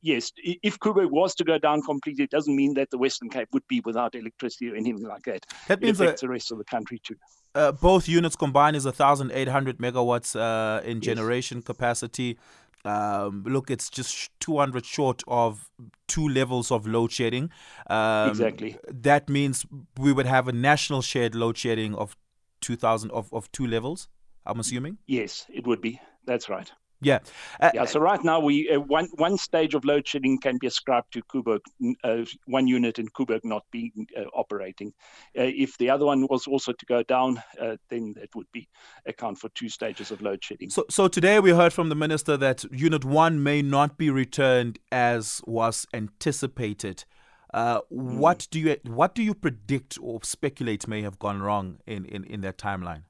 yes, 0.00 0.30
if 0.36 0.78
Koeberg 0.78 1.10
was 1.10 1.34
to 1.36 1.44
go 1.44 1.58
down 1.58 1.82
completely, 1.82 2.24
it 2.24 2.30
doesn't 2.30 2.54
mean 2.54 2.74
that 2.74 2.90
the 2.90 2.98
Western 2.98 3.28
Cape 3.28 3.48
would 3.52 3.66
be 3.68 3.80
without 3.84 4.14
electricity 4.14 4.70
or 4.70 4.76
anything 4.76 5.06
like 5.06 5.24
that. 5.24 5.44
That 5.68 5.78
It 5.78 5.82
means 5.82 6.00
affects 6.00 6.20
that 6.20 6.26
the 6.26 6.30
rest 6.30 6.52
of 6.52 6.58
the 6.58 6.64
country 6.64 7.00
too. 7.02 7.16
Uh, 7.54 7.72
both 7.72 8.08
units 8.08 8.36
combined 8.36 8.76
is 8.76 8.84
1,800 8.84 9.78
megawatts 9.78 10.34
uh, 10.38 10.82
in 10.84 10.96
Yes. 10.98 11.04
generation 11.04 11.62
capacity. 11.62 12.38
Um, 12.84 13.44
look, 13.46 13.70
it's 13.70 13.88
just 13.88 14.30
200 14.40 14.84
short 14.84 15.22
of 15.26 15.70
two 16.06 16.28
levels 16.28 16.70
of 16.70 16.86
load 16.86 17.12
shedding. 17.12 17.50
Um, 17.88 18.28
Exactly. 18.28 18.76
That 18.92 19.28
means 19.28 19.64
we 19.98 20.12
would 20.12 20.26
have 20.26 20.48
a 20.48 20.52
national 20.52 21.00
shared 21.02 21.34
load 21.34 21.56
shedding 21.56 21.94
of 21.94 22.16
2,000 22.60 23.10
of, 23.10 23.32
of 23.32 23.50
two 23.52 23.66
levels. 23.66 24.08
I'm 24.46 24.60
assuming. 24.60 24.98
Yes, 25.06 25.46
it 25.48 25.66
would 25.66 25.80
be. 25.80 26.00
That's 26.26 26.50
right. 26.50 26.70
Yeah. 27.04 27.18
Uh, 27.60 27.70
Yeah. 27.74 27.84
So 27.84 28.00
right 28.00 28.22
now, 28.22 28.40
we 28.40 28.70
uh, 28.70 28.80
one 28.80 29.08
one 29.14 29.36
stage 29.38 29.74
of 29.74 29.84
load 29.84 30.06
shedding 30.06 30.38
can 30.38 30.58
be 30.58 30.66
ascribed 30.66 31.12
to 31.12 31.22
Koeberg, 31.22 31.60
uh, 32.02 32.24
one 32.46 32.66
unit 32.66 32.98
in 32.98 33.08
Koeberg 33.08 33.40
not 33.44 33.64
being 33.70 34.06
uh, 34.16 34.24
operating. 34.34 34.92
Uh, 35.38 35.42
if 35.42 35.76
the 35.78 35.90
other 35.90 36.06
one 36.06 36.26
was 36.28 36.46
also 36.46 36.72
to 36.72 36.86
go 36.86 37.02
down, 37.02 37.42
uh, 37.60 37.76
then 37.88 38.14
it 38.22 38.30
would 38.34 38.50
be 38.52 38.68
account 39.06 39.38
for 39.38 39.48
two 39.50 39.68
stages 39.68 40.10
of 40.10 40.20
load 40.20 40.42
shedding. 40.42 40.70
So, 40.70 40.84
so 40.90 41.08
today 41.08 41.40
we 41.40 41.50
heard 41.50 41.72
from 41.72 41.88
the 41.88 41.94
minister 41.94 42.36
that 42.36 42.64
Unit 42.72 43.04
One 43.04 43.42
may 43.42 43.62
not 43.62 43.98
be 43.98 44.10
returned 44.10 44.78
as 44.90 45.40
was 45.46 45.86
anticipated. 45.92 47.04
Uh, 47.52 47.78
mm. 47.78 47.82
What 47.90 48.48
do 48.50 48.58
you 48.58 48.76
what 48.82 49.14
do 49.14 49.22
you 49.22 49.32
predict 49.32 49.96
or 50.02 50.20
speculate 50.24 50.88
may 50.88 51.02
have 51.02 51.18
gone 51.18 51.40
wrong 51.40 51.78
in, 51.86 52.04
in, 52.04 52.24
in 52.24 52.40
that 52.40 52.58
timeline? 52.58 53.02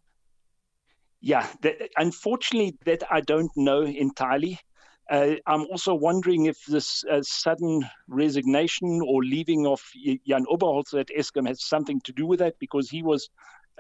Yeah, 1.24 1.46
that, 1.62 1.76
unfortunately, 1.96 2.76
that 2.84 3.02
I 3.10 3.22
don't 3.22 3.50
know 3.56 3.80
entirely. 3.80 4.60
Uh, 5.10 5.36
I'm 5.46 5.62
also 5.62 5.94
wondering 5.94 6.44
if 6.44 6.62
this 6.66 7.02
uh, 7.10 7.22
sudden 7.22 7.88
resignation 8.08 9.00
or 9.02 9.24
leaving 9.24 9.66
of 9.66 9.82
Jan 10.28 10.44
Oberholzer 10.44 11.00
at 11.00 11.08
Eskom 11.18 11.48
has 11.48 11.64
something 11.64 12.02
to 12.02 12.12
do 12.12 12.26
with 12.26 12.40
that, 12.40 12.58
because 12.58 12.90
he 12.90 13.02
was 13.02 13.30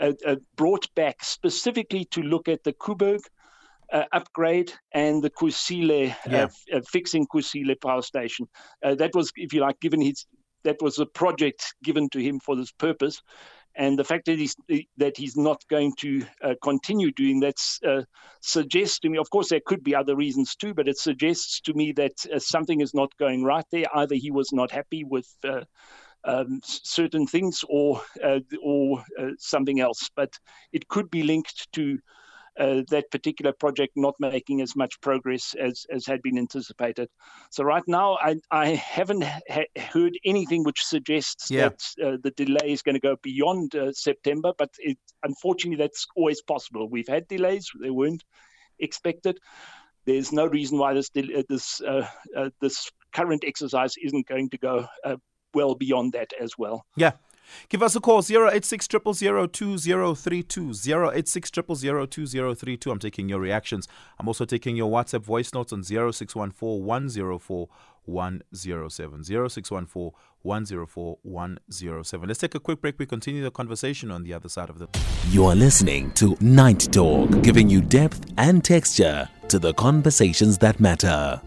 uh, 0.00 0.12
uh 0.26 0.36
brought 0.56 0.88
back 0.94 1.22
specifically 1.22 2.06
to 2.06 2.22
look 2.22 2.48
at 2.48 2.64
the 2.64 2.72
Koeberg 2.72 3.20
uh, 3.92 4.04
upgrade 4.12 4.72
and 4.92 5.22
the 5.22 5.30
Kusile 5.30 6.12
uh, 6.12 6.30
yeah. 6.30 6.48
uh, 6.72 6.80
fixing 6.90 7.26
Kusile 7.26 7.78
power 7.78 8.00
station. 8.00 8.48
Uh, 8.82 8.94
that 8.94 9.14
was, 9.14 9.30
if 9.36 9.52
you 9.52 9.60
like, 9.60 9.78
given 9.80 10.00
his 10.00 10.24
that 10.64 10.80
was 10.80 10.98
a 10.98 11.04
project 11.04 11.74
given 11.82 12.08
to 12.08 12.20
him 12.20 12.40
for 12.40 12.56
this 12.56 12.72
purpose. 12.72 13.22
And 13.76 13.98
the 13.98 14.04
fact 14.04 14.26
that 14.26 14.38
he's 14.38 14.54
that 14.98 15.16
he's 15.16 15.36
not 15.36 15.60
going 15.68 15.94
to 15.98 16.24
uh, 16.42 16.54
continue 16.62 17.10
doing 17.10 17.40
that 17.40 17.56
uh, 17.86 18.02
suggests 18.40 19.00
to 19.00 19.08
me. 19.08 19.18
Of 19.18 19.30
course, 19.30 19.48
there 19.48 19.60
could 19.66 19.82
be 19.82 19.94
other 19.96 20.14
reasons 20.14 20.54
too, 20.54 20.74
but 20.74 20.88
it 20.88 20.98
suggests 20.98 21.60
to 21.62 21.74
me 21.74 21.92
that 21.92 22.12
something 22.40 22.80
is 22.80 22.94
not 22.94 23.16
going 23.18 23.42
right 23.42 23.66
there. 23.72 23.86
Either 23.94 24.14
he 24.14 24.30
was 24.30 24.52
not 24.52 24.70
happy 24.70 25.02
with 25.02 25.26
um, 26.24 26.60
certain 26.62 27.26
things 27.26 27.64
or 27.68 28.00
uh, 28.22 28.40
or 28.62 29.04
uh, 29.18 29.30
something 29.38 29.80
else. 29.80 30.10
But 30.14 30.30
it 30.72 30.88
could 30.88 31.10
be 31.10 31.22
linked 31.22 31.72
to 31.72 31.98
uh, 32.58 32.82
that 32.90 33.10
particular 33.10 33.52
project 33.52 33.92
not 33.96 34.14
making 34.18 34.60
as 34.60 34.76
much 34.76 35.00
progress 35.00 35.54
as, 35.58 35.86
as 35.90 36.06
had 36.06 36.22
been 36.22 36.38
anticipated. 36.38 37.08
So 37.50 37.64
right 37.64 37.82
now, 37.86 38.16
I, 38.20 38.36
I 38.50 38.68
haven't 38.68 39.24
ha- 39.24 39.64
heard 39.76 40.18
anything 40.24 40.64
which 40.64 40.84
suggests 40.84 41.50
yeah. 41.50 41.68
that 41.68 41.82
uh, 42.04 42.16
the 42.22 42.30
delay 42.30 42.72
is 42.72 42.82
going 42.82 42.94
to 42.94 43.00
go 43.00 43.16
beyond 43.22 43.74
uh, 43.74 43.92
September. 43.92 44.52
But 44.56 44.70
it, 44.78 44.98
unfortunately, 45.22 45.82
that's 45.82 46.06
always 46.16 46.42
possible. 46.42 46.88
We've 46.88 47.08
had 47.08 47.28
delays; 47.28 47.70
they 47.80 47.90
weren't 47.90 48.24
expected. 48.78 49.38
There's 50.06 50.32
no 50.32 50.46
reason 50.46 50.78
why 50.78 50.94
this 50.94 51.10
uh, 51.16 51.42
this 51.48 51.80
uh, 51.80 52.06
uh, 52.36 52.50
this 52.60 52.90
current 53.12 53.44
exercise 53.46 53.94
isn't 54.02 54.26
going 54.26 54.50
to 54.50 54.58
go 54.58 54.86
well 55.54 55.74
beyond 55.74 56.12
that 56.12 56.32
as 56.40 56.58
well. 56.58 56.84
Yeah. 56.96 57.12
Give 57.68 57.82
us 57.82 57.96
a 57.96 58.00
call 58.00 58.22
086 58.22 58.88
2032 58.88 59.74
086 61.14 61.50
2032 61.50 62.90
I'm 62.90 62.98
taking 62.98 63.28
your 63.28 63.40
reactions. 63.40 63.88
I'm 64.18 64.28
also 64.28 64.44
taking 64.44 64.76
your 64.76 64.90
WhatsApp 64.90 65.22
voice 65.22 65.52
notes 65.54 65.72
on 65.72 65.82
0614 65.82 66.84
104 66.84 67.68
107. 68.06 69.24
0614 69.24 70.12
104 70.42 71.18
107. 71.22 72.28
Let's 72.28 72.40
take 72.40 72.54
a 72.54 72.60
quick 72.60 72.80
break. 72.80 72.98
We 72.98 73.06
continue 73.06 73.42
the 73.42 73.50
conversation 73.50 74.10
on 74.10 74.24
the 74.24 74.34
other 74.34 74.48
side 74.48 74.70
of 74.70 74.78
the. 74.78 74.88
You 75.30 75.46
are 75.46 75.54
listening 75.54 76.12
to 76.12 76.36
Night 76.40 76.88
Talk, 76.92 77.42
giving 77.42 77.70
you 77.70 77.80
depth 77.80 78.32
and 78.36 78.62
texture 78.62 79.28
to 79.48 79.58
the 79.58 79.72
conversations 79.74 80.58
that 80.58 80.80
matter. 80.80 81.40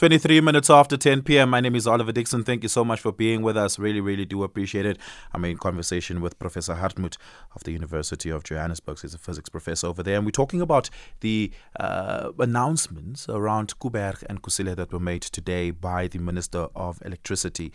23 0.00 0.40
minutes 0.40 0.70
after 0.70 0.96
10 0.96 1.24
p.m. 1.24 1.50
My 1.50 1.60
name 1.60 1.76
is 1.76 1.86
Oliver 1.86 2.10
Dixon. 2.10 2.42
Thank 2.42 2.62
you 2.62 2.70
so 2.70 2.86
much 2.86 3.02
for 3.02 3.12
being 3.12 3.42
with 3.42 3.54
us. 3.54 3.78
Really, 3.78 4.00
really 4.00 4.24
do 4.24 4.42
appreciate 4.42 4.86
it. 4.86 4.96
I'm 5.34 5.44
in 5.44 5.58
conversation 5.58 6.22
with 6.22 6.38
Professor 6.38 6.76
Hartmut 6.76 7.18
of 7.54 7.64
the 7.64 7.72
University 7.72 8.30
of 8.30 8.42
Johannesburg. 8.42 8.98
He's 8.98 9.12
a 9.12 9.18
physics 9.18 9.50
professor 9.50 9.88
over 9.88 10.02
there. 10.02 10.16
And 10.16 10.24
we're 10.24 10.30
talking 10.30 10.62
about 10.62 10.88
the 11.20 11.52
uh, 11.78 12.30
announcements 12.38 13.28
around 13.28 13.78
Koeberg 13.78 14.24
and 14.26 14.40
Kusile 14.40 14.74
that 14.74 14.90
were 14.90 14.98
made 14.98 15.20
today 15.20 15.70
by 15.70 16.06
the 16.06 16.18
Minister 16.18 16.68
of 16.74 17.02
Electricity 17.04 17.70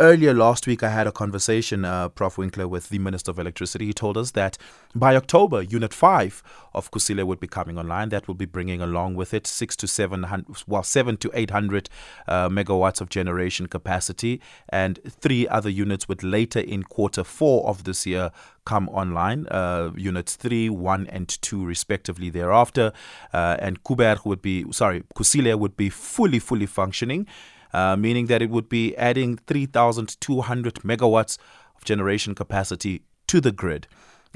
earlier 0.00 0.32
last 0.32 0.66
week, 0.66 0.82
I 0.82 0.88
had 0.88 1.06
a 1.06 1.12
conversation, 1.12 1.84
uh, 1.84 2.08
Prof. 2.08 2.38
Winkler, 2.38 2.66
with 2.66 2.88
the 2.88 2.98
Minister 2.98 3.30
of 3.30 3.38
Electricity. 3.38 3.86
He 3.86 3.92
told 3.92 4.16
us 4.16 4.30
that 4.32 4.56
by 4.94 5.14
October, 5.14 5.62
Unit 5.62 5.92
5 5.92 6.42
of 6.74 6.90
Kusile 6.90 7.24
would 7.24 7.38
be 7.38 7.46
coming 7.46 7.78
online. 7.78 8.08
That 8.08 8.26
will 8.26 8.34
be 8.34 8.46
bringing 8.46 8.80
along 8.80 9.14
with 9.14 9.34
it 9.34 9.46
six 9.46 9.76
to 9.76 9.86
seven 9.86 10.24
hundred, 10.24 10.62
well, 10.66 10.82
seven 10.82 11.18
to 11.18 11.30
800 11.34 11.90
uh, 12.26 12.48
megawatts 12.48 13.00
of 13.00 13.10
generation 13.10 13.66
capacity, 13.66 14.40
and 14.70 14.98
three 15.06 15.46
other 15.46 15.70
units 15.70 16.08
would 16.08 16.22
later 16.24 16.60
in 16.60 16.82
quarter 16.82 17.22
four 17.22 17.66
of 17.68 17.84
this 17.84 18.06
year 18.06 18.32
come 18.64 18.88
online, 18.88 19.46
uh, 19.48 19.90
units 19.96 20.36
3, 20.36 20.70
1, 20.70 21.06
and 21.08 21.28
2, 21.28 21.64
respectively, 21.64 22.30
thereafter. 22.30 22.92
Uh, 23.32 23.56
and 23.58 23.82
Koeberg 23.84 24.24
would 24.24 24.40
be, 24.40 24.64
sorry, 24.72 25.02
Kusile 25.14 25.58
would 25.58 25.76
be 25.76 25.90
fully, 25.90 26.38
fully 26.38 26.66
functioning. 26.66 27.26
Uh, 27.72 27.96
meaning 27.96 28.26
that 28.26 28.42
it 28.42 28.50
would 28.50 28.68
be 28.68 28.96
adding 28.96 29.36
3,200 29.46 30.74
megawatts 30.76 31.38
of 31.76 31.84
generation 31.84 32.34
capacity 32.34 33.02
to 33.26 33.40
the 33.40 33.52
grid. 33.52 33.86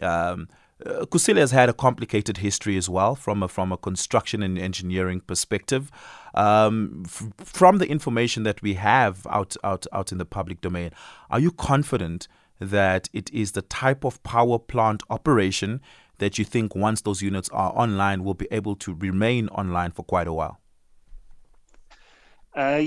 Um, 0.00 0.48
uh, 0.84 1.06
Kusile 1.06 1.38
has 1.38 1.52
had 1.52 1.68
a 1.68 1.72
complicated 1.72 2.38
history 2.38 2.76
as 2.76 2.88
well 2.88 3.14
from 3.14 3.42
a, 3.42 3.48
from 3.48 3.72
a 3.72 3.76
construction 3.76 4.42
and 4.42 4.58
engineering 4.58 5.20
perspective. 5.20 5.90
Um, 6.34 7.04
f- 7.06 7.30
from 7.38 7.78
the 7.78 7.88
information 7.88 8.42
that 8.42 8.60
we 8.60 8.74
have 8.74 9.26
out, 9.30 9.56
out, 9.62 9.86
out 9.92 10.12
in 10.12 10.18
the 10.18 10.24
public 10.24 10.60
domain, 10.60 10.90
are 11.30 11.38
you 11.38 11.52
confident 11.52 12.28
that 12.60 13.08
it 13.12 13.32
is 13.32 13.52
the 13.52 13.62
type 13.62 14.04
of 14.04 14.22
power 14.22 14.58
plant 14.58 15.02
operation 15.10 15.80
that 16.18 16.38
you 16.38 16.44
think 16.44 16.74
once 16.74 17.02
those 17.02 17.22
units 17.22 17.48
are 17.50 17.72
online 17.76 18.24
will 18.24 18.34
be 18.34 18.48
able 18.50 18.76
to 18.76 18.94
remain 18.94 19.48
online 19.48 19.90
for 19.90 20.04
quite 20.04 20.26
a 20.26 20.32
while? 20.32 20.58
Uh, 22.54 22.82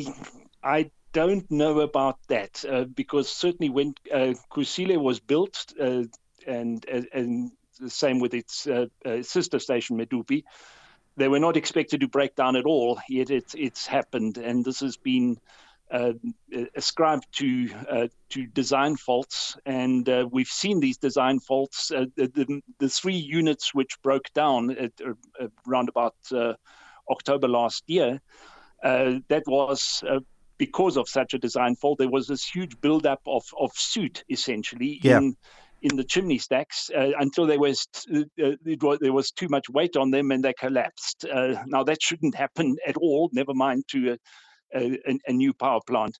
I 0.67 0.91
don't 1.13 1.50
know 1.50 1.79
about 1.79 2.19
that 2.27 2.65
uh, 2.69 2.83
because 2.83 3.29
certainly 3.29 3.69
when 3.69 3.93
uh, 4.13 4.33
Kusile 4.51 5.01
was 5.01 5.19
built, 5.19 5.74
uh, 5.79 6.03
and 6.45 6.86
and 6.86 7.51
the 7.79 7.89
same 7.89 8.19
with 8.19 8.33
its 8.33 8.67
uh, 8.67 8.88
uh, 9.05 9.24
sister 9.24 9.59
station 9.59 9.97
Medupi, 9.97 10.43
they 11.15 11.29
were 11.29 11.39
not 11.39 11.55
expected 11.55 12.01
to 12.01 12.07
break 12.07 12.36
down 12.36 12.57
at 12.57 12.65
all. 12.65 13.00
Yet 13.07 13.29
it's 13.29 13.55
it's 13.55 13.88
happened, 13.88 14.38
and 14.38 14.63
this 14.63 14.81
has 14.81 14.97
been. 14.97 15.38
Uh, 15.89 16.12
ascribed 16.75 17.25
to 17.31 17.69
uh, 17.89 18.07
to 18.27 18.45
design 18.47 18.97
faults, 18.97 19.55
and 19.65 20.09
uh, 20.09 20.27
we've 20.29 20.50
seen 20.50 20.81
these 20.81 20.97
design 20.97 21.39
faults. 21.39 21.91
Uh, 21.91 22.07
the, 22.17 22.27
the, 22.27 22.62
the, 22.79 22.89
three 22.89 23.15
units 23.15 23.74
which 23.74 24.01
broke 24.01 24.29
down 24.33 24.71
at, 24.71 24.91
around 25.65 25.88
about 25.88 26.15
October 27.09 27.47
last 27.47 27.86
year, 27.88 28.19
that 28.83 29.43
was 29.47 30.03
because 30.58 30.98
of 30.98 31.08
such 31.08 31.34
a 31.34 31.40
design 31.40 31.76
fault, 31.76 32.00
there 32.00 32.10
was 32.10 32.28
this 32.28 32.46
huge 32.46 32.80
buildup 32.82 33.22
of, 33.26 33.44
of 33.60 33.72
soot 33.74 34.24
essentially 34.30 35.00
yeah. 35.04 35.18
in 35.18 35.36
in 35.82 35.96
the 35.96 36.04
chimney 36.04 36.38
stacks 36.38 36.90
uh, 36.96 37.12
until 37.20 37.46
there 37.46 37.60
was, 37.60 37.88
uh, 38.14 38.24
was, 38.82 39.00
there 39.00 39.14
was 39.14 39.32
too 39.32 39.48
much 39.48 39.70
weight 39.70 39.96
on 39.96 40.12
them 40.12 40.32
and 40.32 40.44
they 40.44 40.54
collapsed. 40.54 41.26
Uh, 41.26 41.56
now 41.68 41.84
that 41.84 42.02
shouldn't 42.02 42.36
happen 42.36 42.76
at 42.88 42.98
all. 42.98 43.30
Never 43.32 43.54
mind 43.54 43.84
to 43.90 44.14
a, 44.14 44.18
a, 44.76 45.20
a, 45.28 45.34
new 45.34 45.54
power 45.54 45.80
plant. 45.86 46.18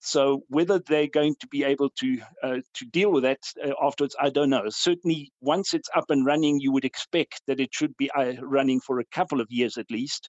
So 0.00 0.42
whether 0.48 0.78
they're 0.80 1.06
going 1.06 1.36
to 1.40 1.46
be 1.46 1.64
able 1.64 1.90
to 2.00 2.18
uh, 2.42 2.58
to 2.74 2.84
deal 2.86 3.10
with 3.10 3.22
that 3.22 3.38
uh, 3.64 3.72
afterwards, 3.80 4.16
I 4.20 4.30
don't 4.30 4.50
know. 4.50 4.64
Certainly, 4.68 5.30
once 5.40 5.72
it's 5.72 5.88
up 5.94 6.10
and 6.10 6.26
running, 6.26 6.60
you 6.60 6.72
would 6.72 6.84
expect 6.84 7.42
that 7.46 7.60
it 7.60 7.72
should 7.72 7.96
be 7.96 8.10
uh, 8.10 8.34
running 8.42 8.80
for 8.80 8.98
a 8.98 9.04
couple 9.06 9.40
of 9.40 9.46
years 9.50 9.78
at 9.78 9.90
least 9.90 10.28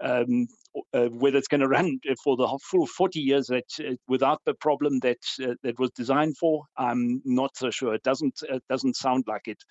um, 0.00 0.46
uh, 0.94 1.06
whether 1.06 1.38
it's 1.38 1.48
going 1.48 1.60
to 1.60 1.68
run 1.68 2.00
for 2.22 2.36
the 2.36 2.58
full 2.62 2.86
40 2.86 3.20
years 3.20 3.46
that 3.48 3.64
uh, 3.80 3.94
without 4.08 4.40
the 4.44 4.54
problem 4.54 4.98
that 5.00 5.18
uh, 5.42 5.54
that 5.62 5.78
was 5.78 5.90
designed 5.90 6.36
for, 6.36 6.64
I'm 6.76 7.22
not 7.24 7.56
so 7.56 7.70
sure. 7.70 7.94
It 7.94 8.02
doesn't 8.02 8.40
it 8.48 8.62
doesn't 8.68 8.96
sound 8.96 9.24
like 9.26 9.48
it. 9.48 9.62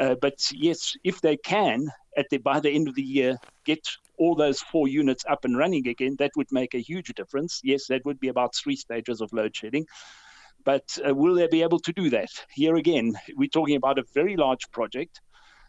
Uh, 0.00 0.16
but 0.20 0.34
yes, 0.52 0.94
if 1.04 1.20
they 1.20 1.36
can, 1.36 1.88
at 2.16 2.26
the 2.30 2.38
by 2.38 2.60
the 2.60 2.70
end 2.70 2.88
of 2.88 2.94
the 2.94 3.02
year, 3.02 3.36
get 3.64 3.80
all 4.18 4.34
those 4.34 4.60
four 4.60 4.88
units 4.88 5.24
up 5.28 5.44
and 5.44 5.56
running 5.56 5.86
again, 5.88 6.16
that 6.18 6.32
would 6.36 6.50
make 6.50 6.74
a 6.74 6.80
huge 6.80 7.12
difference. 7.14 7.60
Yes, 7.62 7.86
that 7.88 8.04
would 8.04 8.20
be 8.20 8.28
about 8.28 8.54
three 8.54 8.76
stages 8.76 9.20
of 9.20 9.32
load 9.32 9.54
shedding. 9.54 9.86
But 10.64 10.96
uh, 11.06 11.14
will 11.14 11.34
they 11.34 11.46
be 11.46 11.62
able 11.62 11.80
to 11.80 11.92
do 11.92 12.10
that? 12.10 12.30
Here 12.54 12.76
again, 12.76 13.14
we're 13.36 13.48
talking 13.48 13.76
about 13.76 13.98
a 13.98 14.04
very 14.14 14.36
large 14.36 14.70
project 14.72 15.20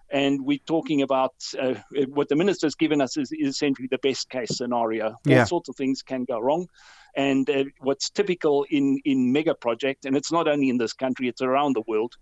and 0.10 0.46
we're 0.46 0.60
talking 0.66 1.02
about 1.02 1.34
uh, 1.60 1.76
what 2.10 2.30
the 2.30 2.36
minister's 2.36 2.76
given 2.76 3.02
us 3.02 3.18
is, 3.18 3.32
is, 3.32 3.56
essentially 3.56 3.88
the 3.90 3.98
best 4.00 4.30
case 4.30 4.56
scenario. 4.56 5.18
Yeah. 5.26 5.40
All 5.40 5.46
sorts 5.46 5.70
of 5.70 5.76
things 5.76 6.02
can 6.02 6.26
go 6.26 6.40
wrong. 6.40 6.68
And 7.16 7.50
uh, 7.50 7.66
what's 7.80 8.10
typical 8.10 8.66
in, 8.70 9.00
in 9.06 9.32
mega 9.32 9.56
project, 9.56 10.06
and 10.06 10.16
it's 10.16 10.32
not 10.32 10.48
only 10.48 10.70
in 10.70 10.78
this 10.78 10.94
country, 10.94 11.28
it's 11.28 11.42
around 11.42 11.76
the 11.76 11.84
world, 11.88 12.14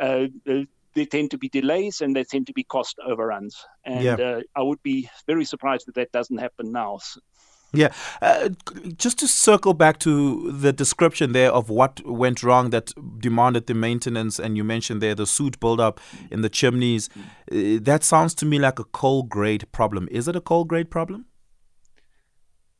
uh, 0.00 0.26
uh 0.48 0.62
there 0.94 1.04
tend 1.04 1.30
to 1.30 1.38
be 1.38 1.50
delays 1.50 2.00
and 2.00 2.16
there 2.16 2.24
tend 2.24 2.46
to 2.46 2.54
be 2.54 2.64
cost 2.64 2.96
overruns. 3.06 3.54
And 3.84 4.02
yeah. 4.02 4.14
Uh, 4.14 4.40
I 4.56 4.62
would 4.62 4.82
be 4.82 5.08
very 5.26 5.44
surprised 5.44 5.86
if 5.88 5.94
that 5.94 6.10
doesn't 6.10 6.38
happen 6.38 6.72
now. 6.72 6.98
Yeah, 7.72 7.92
uh, 8.22 8.50
just 8.96 9.18
to 9.18 9.28
circle 9.28 9.74
back 9.74 9.98
to 10.00 10.50
the 10.50 10.72
description 10.72 11.32
there 11.32 11.50
of 11.52 11.68
what 11.68 12.00
went 12.06 12.42
wrong 12.42 12.70
that 12.70 12.92
demanded 13.18 13.66
the 13.66 13.74
maintenance, 13.74 14.38
and 14.38 14.56
you 14.56 14.64
mentioned 14.64 15.02
there 15.02 15.14
the 15.14 15.26
soot 15.26 15.60
buildup 15.60 16.00
in 16.30 16.42
the 16.42 16.48
chimneys. 16.48 17.10
Uh, 17.50 17.78
that 17.82 18.02
sounds 18.02 18.34
to 18.36 18.46
me 18.46 18.58
like 18.58 18.78
a 18.78 18.84
coal 18.84 19.24
grade 19.24 19.70
problem. 19.72 20.08
Is 20.10 20.28
it 20.28 20.36
a 20.36 20.40
coal 20.40 20.64
grade 20.64 20.90
problem? 20.90 21.26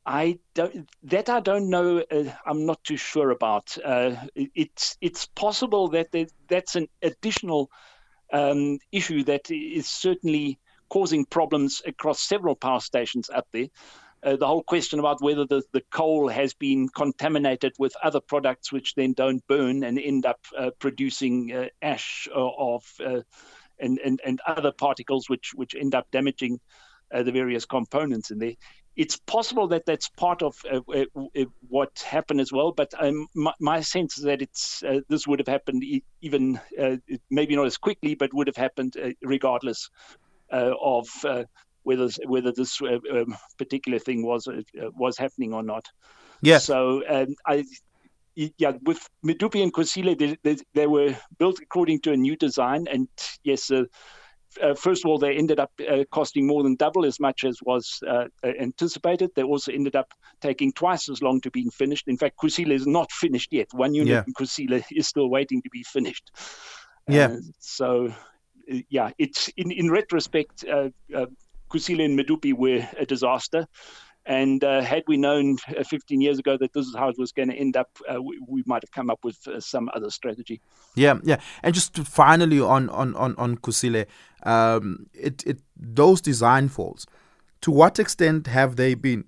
I 0.07 0.39
don't 0.55 0.89
that 1.03 1.29
I 1.29 1.41
don't 1.41 1.69
know. 1.69 1.99
Uh, 1.99 2.31
I'm 2.47 2.65
not 2.65 2.83
too 2.85 2.97
sure 2.97 3.31
about. 3.31 3.77
Uh, 3.85 4.15
it's 4.37 4.97
it's 5.01 5.27
possible 5.27 5.89
that 5.89 6.13
there, 6.13 6.27
that's 6.49 6.77
an 6.77 6.87
additional 7.03 7.71
um, 8.33 8.79
issue 8.93 9.25
that 9.25 9.51
is 9.51 9.89
certainly 9.89 10.61
causing 10.89 11.25
problems 11.25 11.83
across 11.85 12.21
several 12.21 12.55
power 12.55 12.81
stations 12.81 13.29
up 13.31 13.49
there. 13.53 13.67
Uh, 14.27 14.35
the 14.35 14.47
whole 14.47 14.63
question 14.63 14.99
about 14.99 15.23
whether 15.23 15.47
the, 15.47 15.63
the 15.73 15.83
coal 15.93 16.29
has 16.29 16.53
been 16.53 16.89
contaminated 16.89 17.73
with 17.79 17.95
other 18.03 18.21
products 18.21 18.73
which 18.73 18.95
then 18.97 19.13
don't 19.13 19.47
burn 19.47 19.85
and 19.85 20.01
end 20.01 20.27
up 20.27 20.41
uh, 20.59 20.71
producing 20.81 21.53
uh, 21.53 21.67
ash 21.81 22.27
of 22.35 22.85
uh, 23.05 23.21
and, 23.79 24.01
and, 24.05 24.21
and 24.27 24.41
other 24.45 24.73
particles 24.73 25.29
which, 25.29 25.53
which 25.55 25.77
end 25.77 25.95
up 25.95 26.11
damaging 26.11 26.59
uh, 27.15 27.23
the 27.23 27.31
various 27.31 27.65
components 27.65 28.33
in 28.33 28.39
there 28.39 28.55
it's 28.97 29.17
possible 29.17 29.69
that 29.69 29.85
that's 29.85 30.09
part 30.09 30.43
of 30.43 30.57
uh, 30.71 30.81
uh, 30.93 31.05
uh, 31.39 31.45
what 31.69 32.03
happened 32.07 32.41
as 32.41 32.51
well. 32.51 32.73
But 32.73 32.95
um, 32.99 33.29
my, 33.35 33.53
my, 33.61 33.81
sense 33.83 34.17
is 34.17 34.25
that 34.25 34.41
it's 34.41 34.83
uh, 34.83 35.01
this 35.09 35.27
would 35.27 35.39
have 35.39 35.49
happened 35.49 35.85
even 36.23 36.59
uh, 36.81 36.97
maybe 37.31 37.55
not 37.55 37.67
as 37.67 37.77
quickly, 37.77 38.15
but 38.15 38.33
would 38.33 38.47
have 38.47 38.57
happened 38.57 38.97
uh, 38.97 39.11
regardless 39.23 39.91
of 40.51 41.07
whether 41.87 42.09
whether 42.27 42.53
this 42.53 42.81
um, 42.83 43.37
particular 43.59 43.99
thing 43.99 44.25
was 44.27 44.49
was 44.97 45.17
happening 45.17 45.55
or 45.55 45.63
not. 45.63 45.87
Yeah. 46.43 46.59
So 46.59 47.03
um, 47.09 47.35
I. 47.47 47.65
Yeah, 48.59 48.73
with 48.83 49.01
Medupi 49.25 49.63
and 49.63 49.73
Kusile, 49.73 50.15
they, 50.19 50.37
they, 50.43 50.63
they, 50.75 50.87
were 50.87 51.17
built 51.39 51.59
according 51.63 52.03
to 52.03 52.13
a 52.13 52.19
new 52.19 52.37
design, 52.37 52.85
and 52.87 53.09
yes, 53.45 53.71
uh, 54.63 54.75
first 54.75 55.05
of 55.05 55.11
all, 55.11 55.19
they 55.19 55.37
ended 55.37 55.61
up 55.61 55.71
uh, 55.89 56.05
costing 56.11 56.47
more 56.47 56.63
than 56.63 56.75
double 56.77 57.05
as 57.05 57.21
much 57.21 57.45
as 57.45 57.59
was 57.63 58.01
uh, 58.07 58.25
anticipated. 58.45 59.31
They 59.35 59.43
also 59.43 59.73
ended 59.73 59.97
up 59.97 60.13
taking 60.41 60.73
twice 60.73 61.09
as 61.09 61.23
long 61.23 61.41
to 61.43 61.51
be 61.51 61.69
finished. 61.71 62.09
In 62.09 62.17
fact, 62.17 62.37
Kusile 62.39 62.73
is 62.73 62.87
not 62.87 63.11
finished 63.13 63.53
yet. 63.53 63.69
One 63.73 63.95
unit 63.95 64.13
yeah. 64.13 64.25
in 64.27 64.35
Kusile 64.35 64.85
is 64.91 65.07
still 65.07 65.29
waiting 65.29 65.63
to 65.63 65.71
be 65.71 65.83
finished. 65.83 66.31
Yeah. 67.09 67.27
Uh, 67.27 67.37
so, 67.61 68.07
uh, 68.73 68.77
yeah, 68.89 69.11
it's 69.19 69.49
in, 69.57 69.71
in 69.71 69.91
retrospect, 69.91 70.65
uh, 70.65 70.91
Kusile 71.71 72.05
and 72.05 72.19
Medupi 72.19 72.53
were 72.53 72.87
a 72.99 73.07
disaster. 73.07 73.67
And 74.27 74.65
uh, 74.65 74.81
had 74.81 75.05
we 75.07 75.17
known 75.17 75.59
uh, 75.69 75.85
15 75.85 76.21
years 76.21 76.41
ago 76.41 76.57
that 76.59 76.73
this 76.73 76.87
is 76.87 76.97
how 76.97 77.09
it 77.09 77.17
was 77.17 77.31
going 77.31 77.49
to 77.49 77.55
end 77.55 77.77
up, 77.77 77.91
uh, 78.13 78.21
we, 78.21 78.41
we, 78.49 78.65
might 78.67 78.83
have 78.83 78.91
come 78.91 79.09
up 79.09 79.21
with 79.23 79.39
uh, 79.47 79.61
some 79.61 79.89
other 79.95 80.11
strategy. 80.11 80.61
Yeah, 80.97 81.19
yeah. 81.23 81.41
And 81.63 81.73
just 81.73 81.97
finally 81.99 82.61
on 82.61 82.91
on 82.91 83.15
on 83.15 83.37
on 83.37 83.59
Kusile, 83.59 84.07
um, 84.43 85.07
it 85.15 85.47
it 85.47 85.61
those 85.77 86.21
design 86.21 86.69
faults. 86.69 87.07
To 87.61 87.71
what 87.71 88.01
extent 88.01 88.49
have 88.49 88.75
they 88.75 88.95
been 88.95 89.27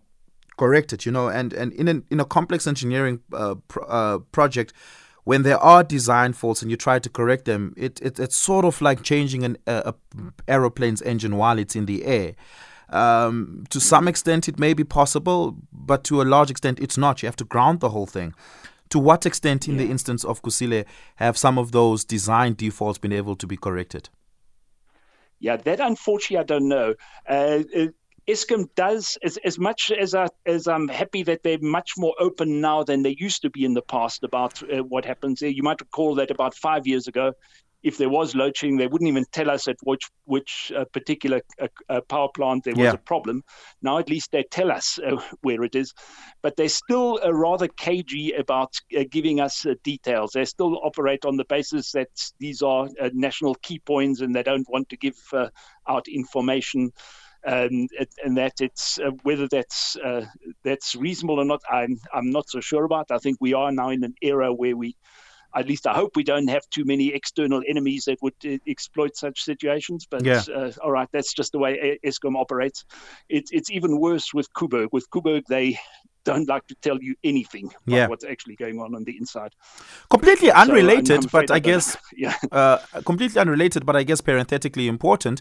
corrected? 0.56 1.06
You 1.06 1.12
know, 1.12 1.28
and 1.28 1.52
and 1.52 1.72
in 1.74 1.86
an, 1.86 2.04
in 2.10 2.18
a 2.18 2.24
complex 2.24 2.66
engineering 2.66 3.20
uh, 3.32 3.54
uh, 3.86 4.18
project 4.32 4.72
when 5.28 5.42
there 5.42 5.58
are 5.58 5.84
design 5.84 6.32
faults 6.32 6.62
and 6.62 6.70
you 6.70 6.76
try 6.78 6.98
to 6.98 7.10
correct 7.10 7.44
them, 7.44 7.74
it, 7.76 8.00
it 8.00 8.18
it's 8.18 8.34
sort 8.34 8.64
of 8.64 8.80
like 8.80 9.02
changing 9.02 9.44
an 9.44 9.58
a, 9.66 9.92
a 9.92 9.94
aeroplane's 10.48 11.02
engine 11.02 11.36
while 11.36 11.58
it's 11.58 11.76
in 11.76 11.84
the 11.84 12.06
air. 12.06 12.34
Um, 12.88 13.64
to 13.68 13.78
some 13.78 14.08
extent, 14.08 14.48
it 14.48 14.58
may 14.58 14.72
be 14.72 14.84
possible, 14.84 15.54
but 15.70 16.02
to 16.04 16.22
a 16.22 16.24
large 16.24 16.50
extent, 16.50 16.80
it's 16.80 16.96
not. 16.96 17.22
You 17.22 17.26
have 17.26 17.36
to 17.36 17.44
ground 17.44 17.80
the 17.80 17.90
whole 17.90 18.06
thing. 18.06 18.32
To 18.88 18.98
what 18.98 19.26
extent, 19.26 19.68
in 19.68 19.74
yeah. 19.74 19.84
the 19.84 19.90
instance 19.90 20.24
of 20.24 20.40
Kusile, 20.40 20.86
have 21.16 21.36
some 21.36 21.58
of 21.58 21.72
those 21.72 22.06
design 22.06 22.54
defaults 22.54 22.96
been 22.98 23.12
able 23.12 23.36
to 23.36 23.46
be 23.46 23.58
corrected? 23.58 24.08
Yeah, 25.40 25.56
that 25.56 25.78
unfortunately 25.78 26.38
I 26.38 26.44
don't 26.44 26.68
know. 26.68 26.94
Uh, 27.28 27.64
Eskom 28.28 28.68
does 28.74 29.16
as, 29.22 29.38
as 29.38 29.58
much 29.58 29.90
as 29.90 30.14
I 30.14 30.26
as 30.44 30.68
I'm 30.68 30.86
happy 30.88 31.22
that 31.22 31.42
they're 31.42 31.58
much 31.60 31.92
more 31.96 32.14
open 32.20 32.60
now 32.60 32.82
than 32.84 33.02
they 33.02 33.16
used 33.18 33.42
to 33.42 33.50
be 33.50 33.64
in 33.64 33.74
the 33.74 33.82
past 33.82 34.22
about 34.22 34.62
uh, 34.62 34.82
what 34.82 35.06
happens 35.06 35.40
there. 35.40 35.48
You 35.48 35.62
might 35.62 35.80
recall 35.80 36.14
that 36.16 36.30
about 36.30 36.54
five 36.54 36.86
years 36.86 37.08
ago, 37.08 37.32
if 37.82 37.96
there 37.96 38.08
was 38.08 38.34
load 38.34 38.56
shedding, 38.56 38.76
they 38.76 38.86
wouldn't 38.86 39.08
even 39.08 39.24
tell 39.32 39.50
us 39.50 39.68
at 39.68 39.76
which 39.82 40.10
which 40.24 40.72
uh, 40.76 40.84
particular 40.92 41.40
uh, 41.60 41.68
uh, 41.88 42.00
power 42.02 42.28
plant 42.34 42.64
there 42.64 42.74
was 42.74 42.84
yeah. 42.84 42.92
a 42.92 42.98
problem. 42.98 43.42
Now 43.80 43.98
at 43.98 44.10
least 44.10 44.32
they 44.32 44.42
tell 44.42 44.70
us 44.70 44.98
uh, 44.98 45.16
where 45.42 45.62
it 45.62 45.74
is, 45.74 45.94
but 46.42 46.56
they're 46.56 46.68
still 46.68 47.20
uh, 47.24 47.32
rather 47.32 47.68
cagey 47.68 48.32
about 48.32 48.74
uh, 48.96 49.04
giving 49.10 49.40
us 49.40 49.64
details. 49.84 50.32
They 50.32 50.44
still 50.44 50.78
operate 50.84 51.24
on 51.24 51.36
the 51.36 51.44
basis 51.44 51.92
that 51.92 52.10
these 52.38 52.62
are 52.62 52.88
national 53.12 53.54
key 53.54 53.78
points, 53.78 54.20
and 54.20 54.34
they 54.34 54.42
don't 54.42 54.68
want 54.68 54.88
to 54.90 54.96
give 54.96 55.16
out 55.86 56.08
information. 56.08 56.92
Um, 57.46 57.88
and 58.24 58.36
that 58.36 58.54
it's 58.60 58.98
whether 59.22 59.48
that's 59.48 59.96
that's 60.64 60.96
reasonable 60.96 61.40
or 61.40 61.44
not, 61.44 61.62
I'm 61.70 61.98
I'm 62.12 62.30
not 62.30 62.48
so 62.48 62.60
sure 62.60 62.84
about. 62.84 63.10
I 63.10 63.18
think 63.18 63.38
we 63.40 63.54
are 63.54 63.72
now 63.72 63.90
in 63.90 64.04
an 64.04 64.14
era 64.22 64.52
where 64.52 64.76
we 64.76 64.96
at 65.54 65.66
least 65.66 65.86
I 65.86 65.94
hope 65.94 66.16
we 66.16 66.24
don't 66.24 66.48
have 66.48 66.68
too 66.70 66.84
many 66.84 67.08
external 67.08 67.62
enemies 67.68 68.04
that 68.04 68.18
would 68.22 68.34
uh, 68.44 68.58
exploit 68.66 69.16
such 69.16 69.42
situations. 69.42 70.06
But 70.08 70.24
yeah. 70.24 70.42
uh, 70.54 70.72
all 70.82 70.90
right, 70.90 71.08
that's 71.12 71.32
just 71.32 71.52
the 71.52 71.58
way 71.58 71.98
Eskom 72.04 72.36
operates. 72.36 72.84
It's 73.28 73.50
it's 73.52 73.70
even 73.70 73.98
worse 73.98 74.34
with 74.34 74.52
Koeberg. 74.52 74.88
With 74.92 75.08
Koeberg, 75.10 75.44
they 75.48 75.78
don't 76.24 76.48
like 76.48 76.66
to 76.66 76.74
tell 76.82 76.98
you 77.00 77.14
anything 77.24 77.70
yeah. 77.86 78.06
what's 78.06 78.24
actually 78.24 78.56
going 78.56 78.78
on 78.78 78.94
on 78.94 79.04
the 79.04 79.16
inside. 79.16 79.52
Completely 80.10 80.50
unrelated, 80.50 81.22
so 81.22 81.28
but 81.32 81.50
I 81.50 81.58
guess 81.58 81.96
yeah. 82.16 82.36
uh, 82.52 82.78
completely 83.06 83.40
unrelated, 83.40 83.86
but 83.86 83.96
I 83.96 84.02
guess 84.02 84.20
parenthetically 84.20 84.88
important. 84.88 85.40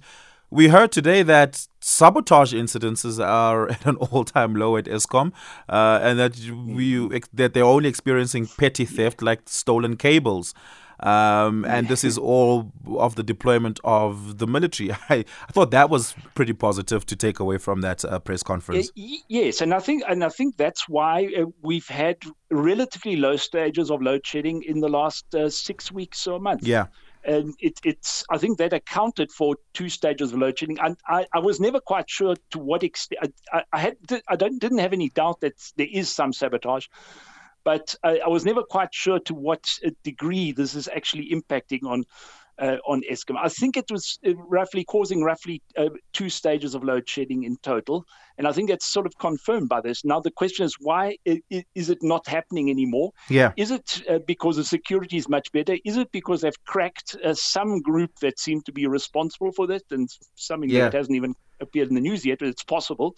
We 0.49 0.69
heard 0.69 0.93
today 0.93 1.23
that 1.23 1.67
sabotage 1.81 2.53
incidences 2.53 3.23
are 3.23 3.69
at 3.71 3.85
an 3.85 3.97
all-time 3.97 4.55
low 4.55 4.77
at 4.77 4.85
Eskom, 4.85 5.33
uh, 5.67 5.99
and 6.01 6.17
that 6.19 6.39
we 6.65 7.19
that 7.33 7.53
they're 7.53 7.63
only 7.63 7.89
experiencing 7.89 8.47
petty 8.57 8.85
theft 8.85 9.21
like 9.21 9.41
stolen 9.45 9.97
cables. 9.97 10.53
Um, 10.99 11.63
and 11.65 11.87
this 11.89 12.03
is 12.03 12.17
all 12.17 12.71
of 12.97 13.15
the 13.15 13.23
deployment 13.23 13.79
of 13.83 14.39
the 14.39 14.47
military. 14.47 14.91
I, 15.09 15.25
I 15.47 15.51
thought 15.51 15.71
that 15.71 15.89
was 15.89 16.15
pretty 16.33 16.53
positive 16.53 17.05
to 17.07 17.15
take 17.15 17.39
away 17.39 17.57
from 17.57 17.81
that 17.81 18.03
uh, 18.05 18.17
press 18.19 18.41
conference. 18.41 18.89
yes, 18.95 19.61
and 19.61 19.73
I 19.73 19.79
think 19.79 20.03
and 20.07 20.23
I 20.23 20.29
think 20.29 20.55
that's 20.55 20.87
why 20.87 21.29
uh, 21.37 21.45
we've 21.61 21.87
had 21.87 22.17
relatively 22.49 23.17
low 23.17 23.35
stages 23.35 23.91
of 23.91 24.01
load 24.01 24.25
shedding 24.25 24.63
in 24.63 24.79
the 24.79 24.89
last 24.89 25.35
uh, 25.35 25.49
six 25.49 25.91
weeks 25.91 26.25
or 26.25 26.37
a 26.37 26.39
month. 26.39 26.65
Yeah 26.65 26.87
and 27.27 27.53
it, 27.59 27.79
it's 27.83 28.23
I 28.31 28.37
think 28.37 28.57
that 28.57 28.73
accounted 28.73 29.31
for 29.31 29.57
two 29.73 29.89
stages 29.89 30.31
of 30.31 30.39
load 30.39 30.57
shedding. 30.57 30.79
And 30.79 30.97
I, 31.05 31.25
I 31.33 31.39
was 31.39 31.59
never 31.59 31.79
quite 31.79 32.09
sure 32.09 32.35
to 32.51 32.59
what 32.59 32.83
extent. 32.83 33.33
I, 33.51 33.63
I 33.71 33.79
had 33.79 33.97
I 34.27 34.35
don't, 34.35 34.59
didn't 34.59 34.79
have 34.79 34.93
any 34.93 35.09
doubt 35.09 35.41
that 35.41 35.53
there 35.75 35.87
is 35.91 36.09
some 36.09 36.33
sabotage, 36.33 36.87
but 37.63 37.95
I, 38.01 38.19
I 38.19 38.29
was 38.29 38.45
never 38.45 38.63
quite 38.63 38.93
sure 38.93 39.19
to 39.19 39.35
what 39.35 39.77
uh, 39.85 39.89
degree 40.03 40.53
this 40.53 40.73
is 40.73 40.87
actually 40.87 41.29
impacting 41.31 41.83
on 41.83 42.05
uh, 42.59 42.77
on 42.87 43.01
Eskom. 43.11 43.35
I 43.41 43.49
think 43.49 43.77
it 43.77 43.89
was 43.91 44.19
uh, 44.25 44.35
roughly 44.35 44.83
causing 44.83 45.23
roughly 45.23 45.61
uh, 45.77 45.89
two 46.13 46.29
stages 46.29 46.75
of 46.75 46.83
load 46.83 47.07
shedding 47.07 47.43
in 47.43 47.57
total, 47.63 48.05
and 48.37 48.47
I 48.47 48.51
think 48.51 48.69
that's 48.69 48.85
sort 48.85 49.05
of 49.05 49.17
confirmed 49.17 49.69
by 49.69 49.81
this. 49.81 50.03
Now 50.03 50.19
the 50.19 50.31
question 50.31 50.65
is, 50.65 50.75
why 50.79 51.17
is 51.25 51.89
it 51.89 51.99
not 52.01 52.27
happening 52.27 52.69
anymore? 52.69 53.11
Yeah, 53.29 53.51
is 53.57 53.71
it 53.71 54.01
uh, 54.09 54.19
because 54.25 54.57
the 54.57 54.63
security 54.63 55.17
is 55.17 55.29
much 55.29 55.51
better? 55.51 55.77
Is 55.85 55.97
it 55.97 56.11
because 56.11 56.41
they've 56.41 56.65
cracked 56.65 57.15
uh, 57.23 57.33
some 57.33 57.81
group 57.81 58.11
that 58.21 58.39
seemed 58.39 58.65
to 58.65 58.71
be 58.71 58.87
responsible 58.87 59.51
for 59.51 59.67
this, 59.67 59.83
and 59.91 60.09
something 60.35 60.69
yeah. 60.69 60.83
that 60.83 60.93
hasn't 60.93 61.15
even 61.15 61.35
appeared 61.59 61.89
in 61.89 61.95
the 61.95 62.01
news 62.01 62.25
yet, 62.25 62.39
but 62.39 62.47
it's 62.47 62.63
possible. 62.63 63.15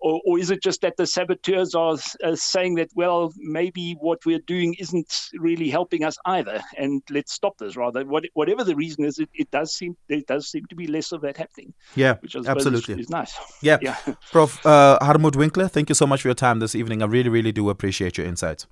Or, 0.00 0.20
or, 0.24 0.38
is 0.38 0.50
it 0.50 0.62
just 0.62 0.82
that 0.82 0.96
the 0.96 1.06
saboteurs 1.06 1.74
are 1.74 1.96
uh, 2.22 2.36
saying 2.36 2.76
that, 2.76 2.90
well, 2.94 3.32
maybe 3.36 3.96
what 4.00 4.24
we're 4.24 4.42
doing 4.46 4.74
isn't 4.78 5.30
really 5.34 5.68
helping 5.68 6.04
us 6.04 6.16
either, 6.24 6.62
and 6.76 7.02
let's 7.10 7.32
stop 7.32 7.58
this 7.58 7.76
rather? 7.76 8.04
What, 8.04 8.24
whatever 8.34 8.62
the 8.62 8.76
reason 8.76 9.04
is, 9.04 9.18
it, 9.18 9.28
it 9.34 9.50
does 9.50 9.74
seem 9.74 9.96
there 10.08 10.20
does 10.28 10.48
seem 10.48 10.66
to 10.66 10.76
be 10.76 10.86
less 10.86 11.10
of 11.10 11.22
that 11.22 11.36
happening. 11.36 11.74
Yeah, 11.96 12.14
which 12.20 12.36
absolutely 12.36 12.94
is, 12.94 13.00
is, 13.00 13.10
nice. 13.10 13.34
Yeah, 13.60 13.78
yeah. 13.82 13.96
Prof. 14.30 14.64
Uh, 14.64 14.98
Hartmut 15.00 15.34
Winkler, 15.34 15.68
thank 15.68 15.88
you 15.88 15.94
so 15.94 16.06
much 16.06 16.22
for 16.22 16.28
your 16.28 16.34
time 16.34 16.60
this 16.60 16.74
evening. 16.74 17.02
I 17.02 17.06
really, 17.06 17.28
really 17.28 17.52
do 17.52 17.68
appreciate 17.68 18.18
your 18.18 18.26
insights. 18.26 18.66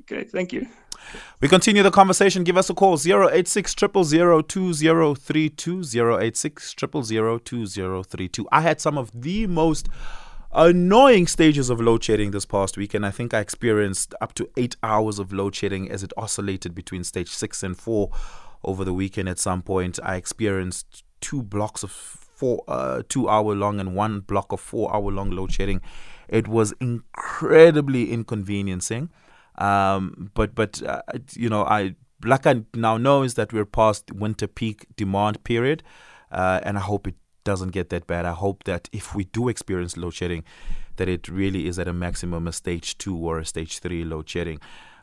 Okay, 0.00 0.24
thank 0.24 0.52
you. 0.52 0.66
We 1.40 1.48
continue 1.48 1.82
the 1.82 1.90
conversation. 1.90 2.44
Give 2.44 2.56
us 2.56 2.70
a 2.70 2.74
call 2.74 2.98
086 2.98 3.74
2032 3.74 6.20
086 6.20 6.74
2032 6.74 8.48
I 8.52 8.60
had 8.60 8.80
some 8.80 8.98
of 8.98 9.10
the 9.14 9.46
most 9.46 9.88
annoying 10.52 11.26
stages 11.26 11.70
of 11.70 11.80
load 11.80 12.02
shedding 12.02 12.30
this 12.30 12.46
past 12.46 12.76
week, 12.76 12.94
and 12.94 13.04
I 13.04 13.10
think 13.10 13.34
I 13.34 13.40
experienced 13.40 14.14
up 14.20 14.34
to 14.34 14.48
eight 14.56 14.76
hours 14.82 15.18
of 15.18 15.32
load 15.32 15.54
shedding 15.54 15.90
as 15.90 16.02
it 16.02 16.12
oscillated 16.16 16.74
between 16.74 17.04
stage 17.04 17.28
six 17.28 17.62
and 17.62 17.76
four 17.76 18.10
over 18.64 18.84
the 18.84 18.94
weekend. 18.94 19.28
At 19.28 19.38
some 19.38 19.62
point, 19.62 19.98
I 20.02 20.16
experienced 20.16 21.04
two 21.20 21.42
blocks 21.42 21.82
of 21.82 21.90
four, 21.90 22.62
uh, 22.68 23.02
two 23.08 23.28
hour 23.28 23.54
long, 23.54 23.80
and 23.80 23.94
one 23.94 24.20
block 24.20 24.52
of 24.52 24.60
four 24.60 24.94
hour 24.94 25.10
long 25.10 25.30
load 25.30 25.52
shedding. 25.52 25.80
It 26.28 26.48
was 26.48 26.72
incredibly 26.80 28.12
inconveniencing. 28.12 29.10
Um, 29.56 30.30
but 30.34 30.54
but 30.54 30.82
uh, 30.82 31.02
you 31.34 31.48
know, 31.48 31.64
I 31.64 31.96
like 32.24 32.46
I 32.46 32.62
now 32.74 32.96
know 32.96 33.22
is 33.22 33.34
that 33.34 33.52
we're 33.52 33.64
past 33.64 34.12
winter 34.12 34.46
peak 34.46 34.86
demand 34.96 35.42
period, 35.44 35.82
uh, 36.30 36.60
and 36.62 36.78
I 36.78 36.80
hope 36.80 37.06
it 37.06 37.16
doesn't 37.48 37.72
get 37.72 37.88
that 37.88 38.06
bad. 38.06 38.26
I 38.26 38.32
hope 38.32 38.64
that 38.64 38.90
if 38.92 39.14
we 39.14 39.24
do 39.24 39.48
experience 39.48 39.96
load 39.96 40.12
shedding, 40.12 40.44
that 40.96 41.08
it 41.08 41.28
really 41.28 41.66
is 41.66 41.78
at 41.78 41.88
a 41.88 41.94
maximum 41.94 42.46
a 42.46 42.52
stage 42.52 42.98
two 42.98 43.16
or 43.16 43.38
a 43.38 43.46
stage 43.46 43.78
three 43.78 44.04
load 44.04 44.28
shedding. 44.28 44.60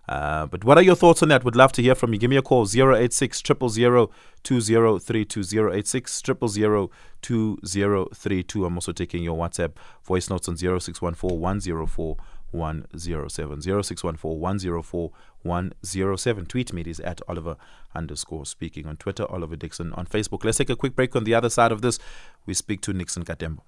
Uh, 0.07 0.45
but 0.45 0.63
what 0.63 0.77
are 0.77 0.83
your 0.83 0.95
thoughts 0.95 1.23
on 1.23 1.29
that? 1.29 1.43
Would 1.43 1.55
love 1.55 1.71
to 1.71 1.81
hear 1.81 1.95
from 1.95 2.13
you. 2.13 2.19
Give 2.19 2.29
me 2.29 2.37
a 2.37 2.43
call 2.43 2.67
086 2.67 3.41
000 3.47 4.11
2032 4.43 5.71
086 5.71 6.23
000 6.23 6.91
2032. 7.23 8.65
I'm 8.65 8.77
also 8.77 8.91
taking 8.91 9.23
your 9.23 9.35
WhatsApp 9.35 9.71
voice 10.03 10.29
notes 10.29 10.47
on 10.47 10.57
0614 10.57 11.39
104 11.39 12.17
107. 12.51 13.61
0614 13.61 14.39
104 14.39 15.11
107. 15.43 16.45
Tweet 16.45 16.73
me. 16.73 16.81
It 16.81 16.87
is 16.87 16.99
at 16.99 17.21
Oliver 17.27 17.55
underscore 17.95 18.45
speaking 18.45 18.85
on 18.85 18.97
Twitter, 18.97 19.25
Oliver 19.29 19.55
Dixon 19.55 19.93
on 19.93 20.05
Facebook. 20.05 20.43
Let's 20.43 20.57
take 20.57 20.69
a 20.69 20.75
quick 20.75 20.95
break 20.95 21.15
on 21.15 21.23
the 21.23 21.33
other 21.33 21.49
side 21.49 21.71
of 21.71 21.81
this. 21.81 21.99
We 22.45 22.53
speak 22.53 22.81
to 22.81 22.93
Nixon 22.93 23.25
Katembo. 23.25 23.63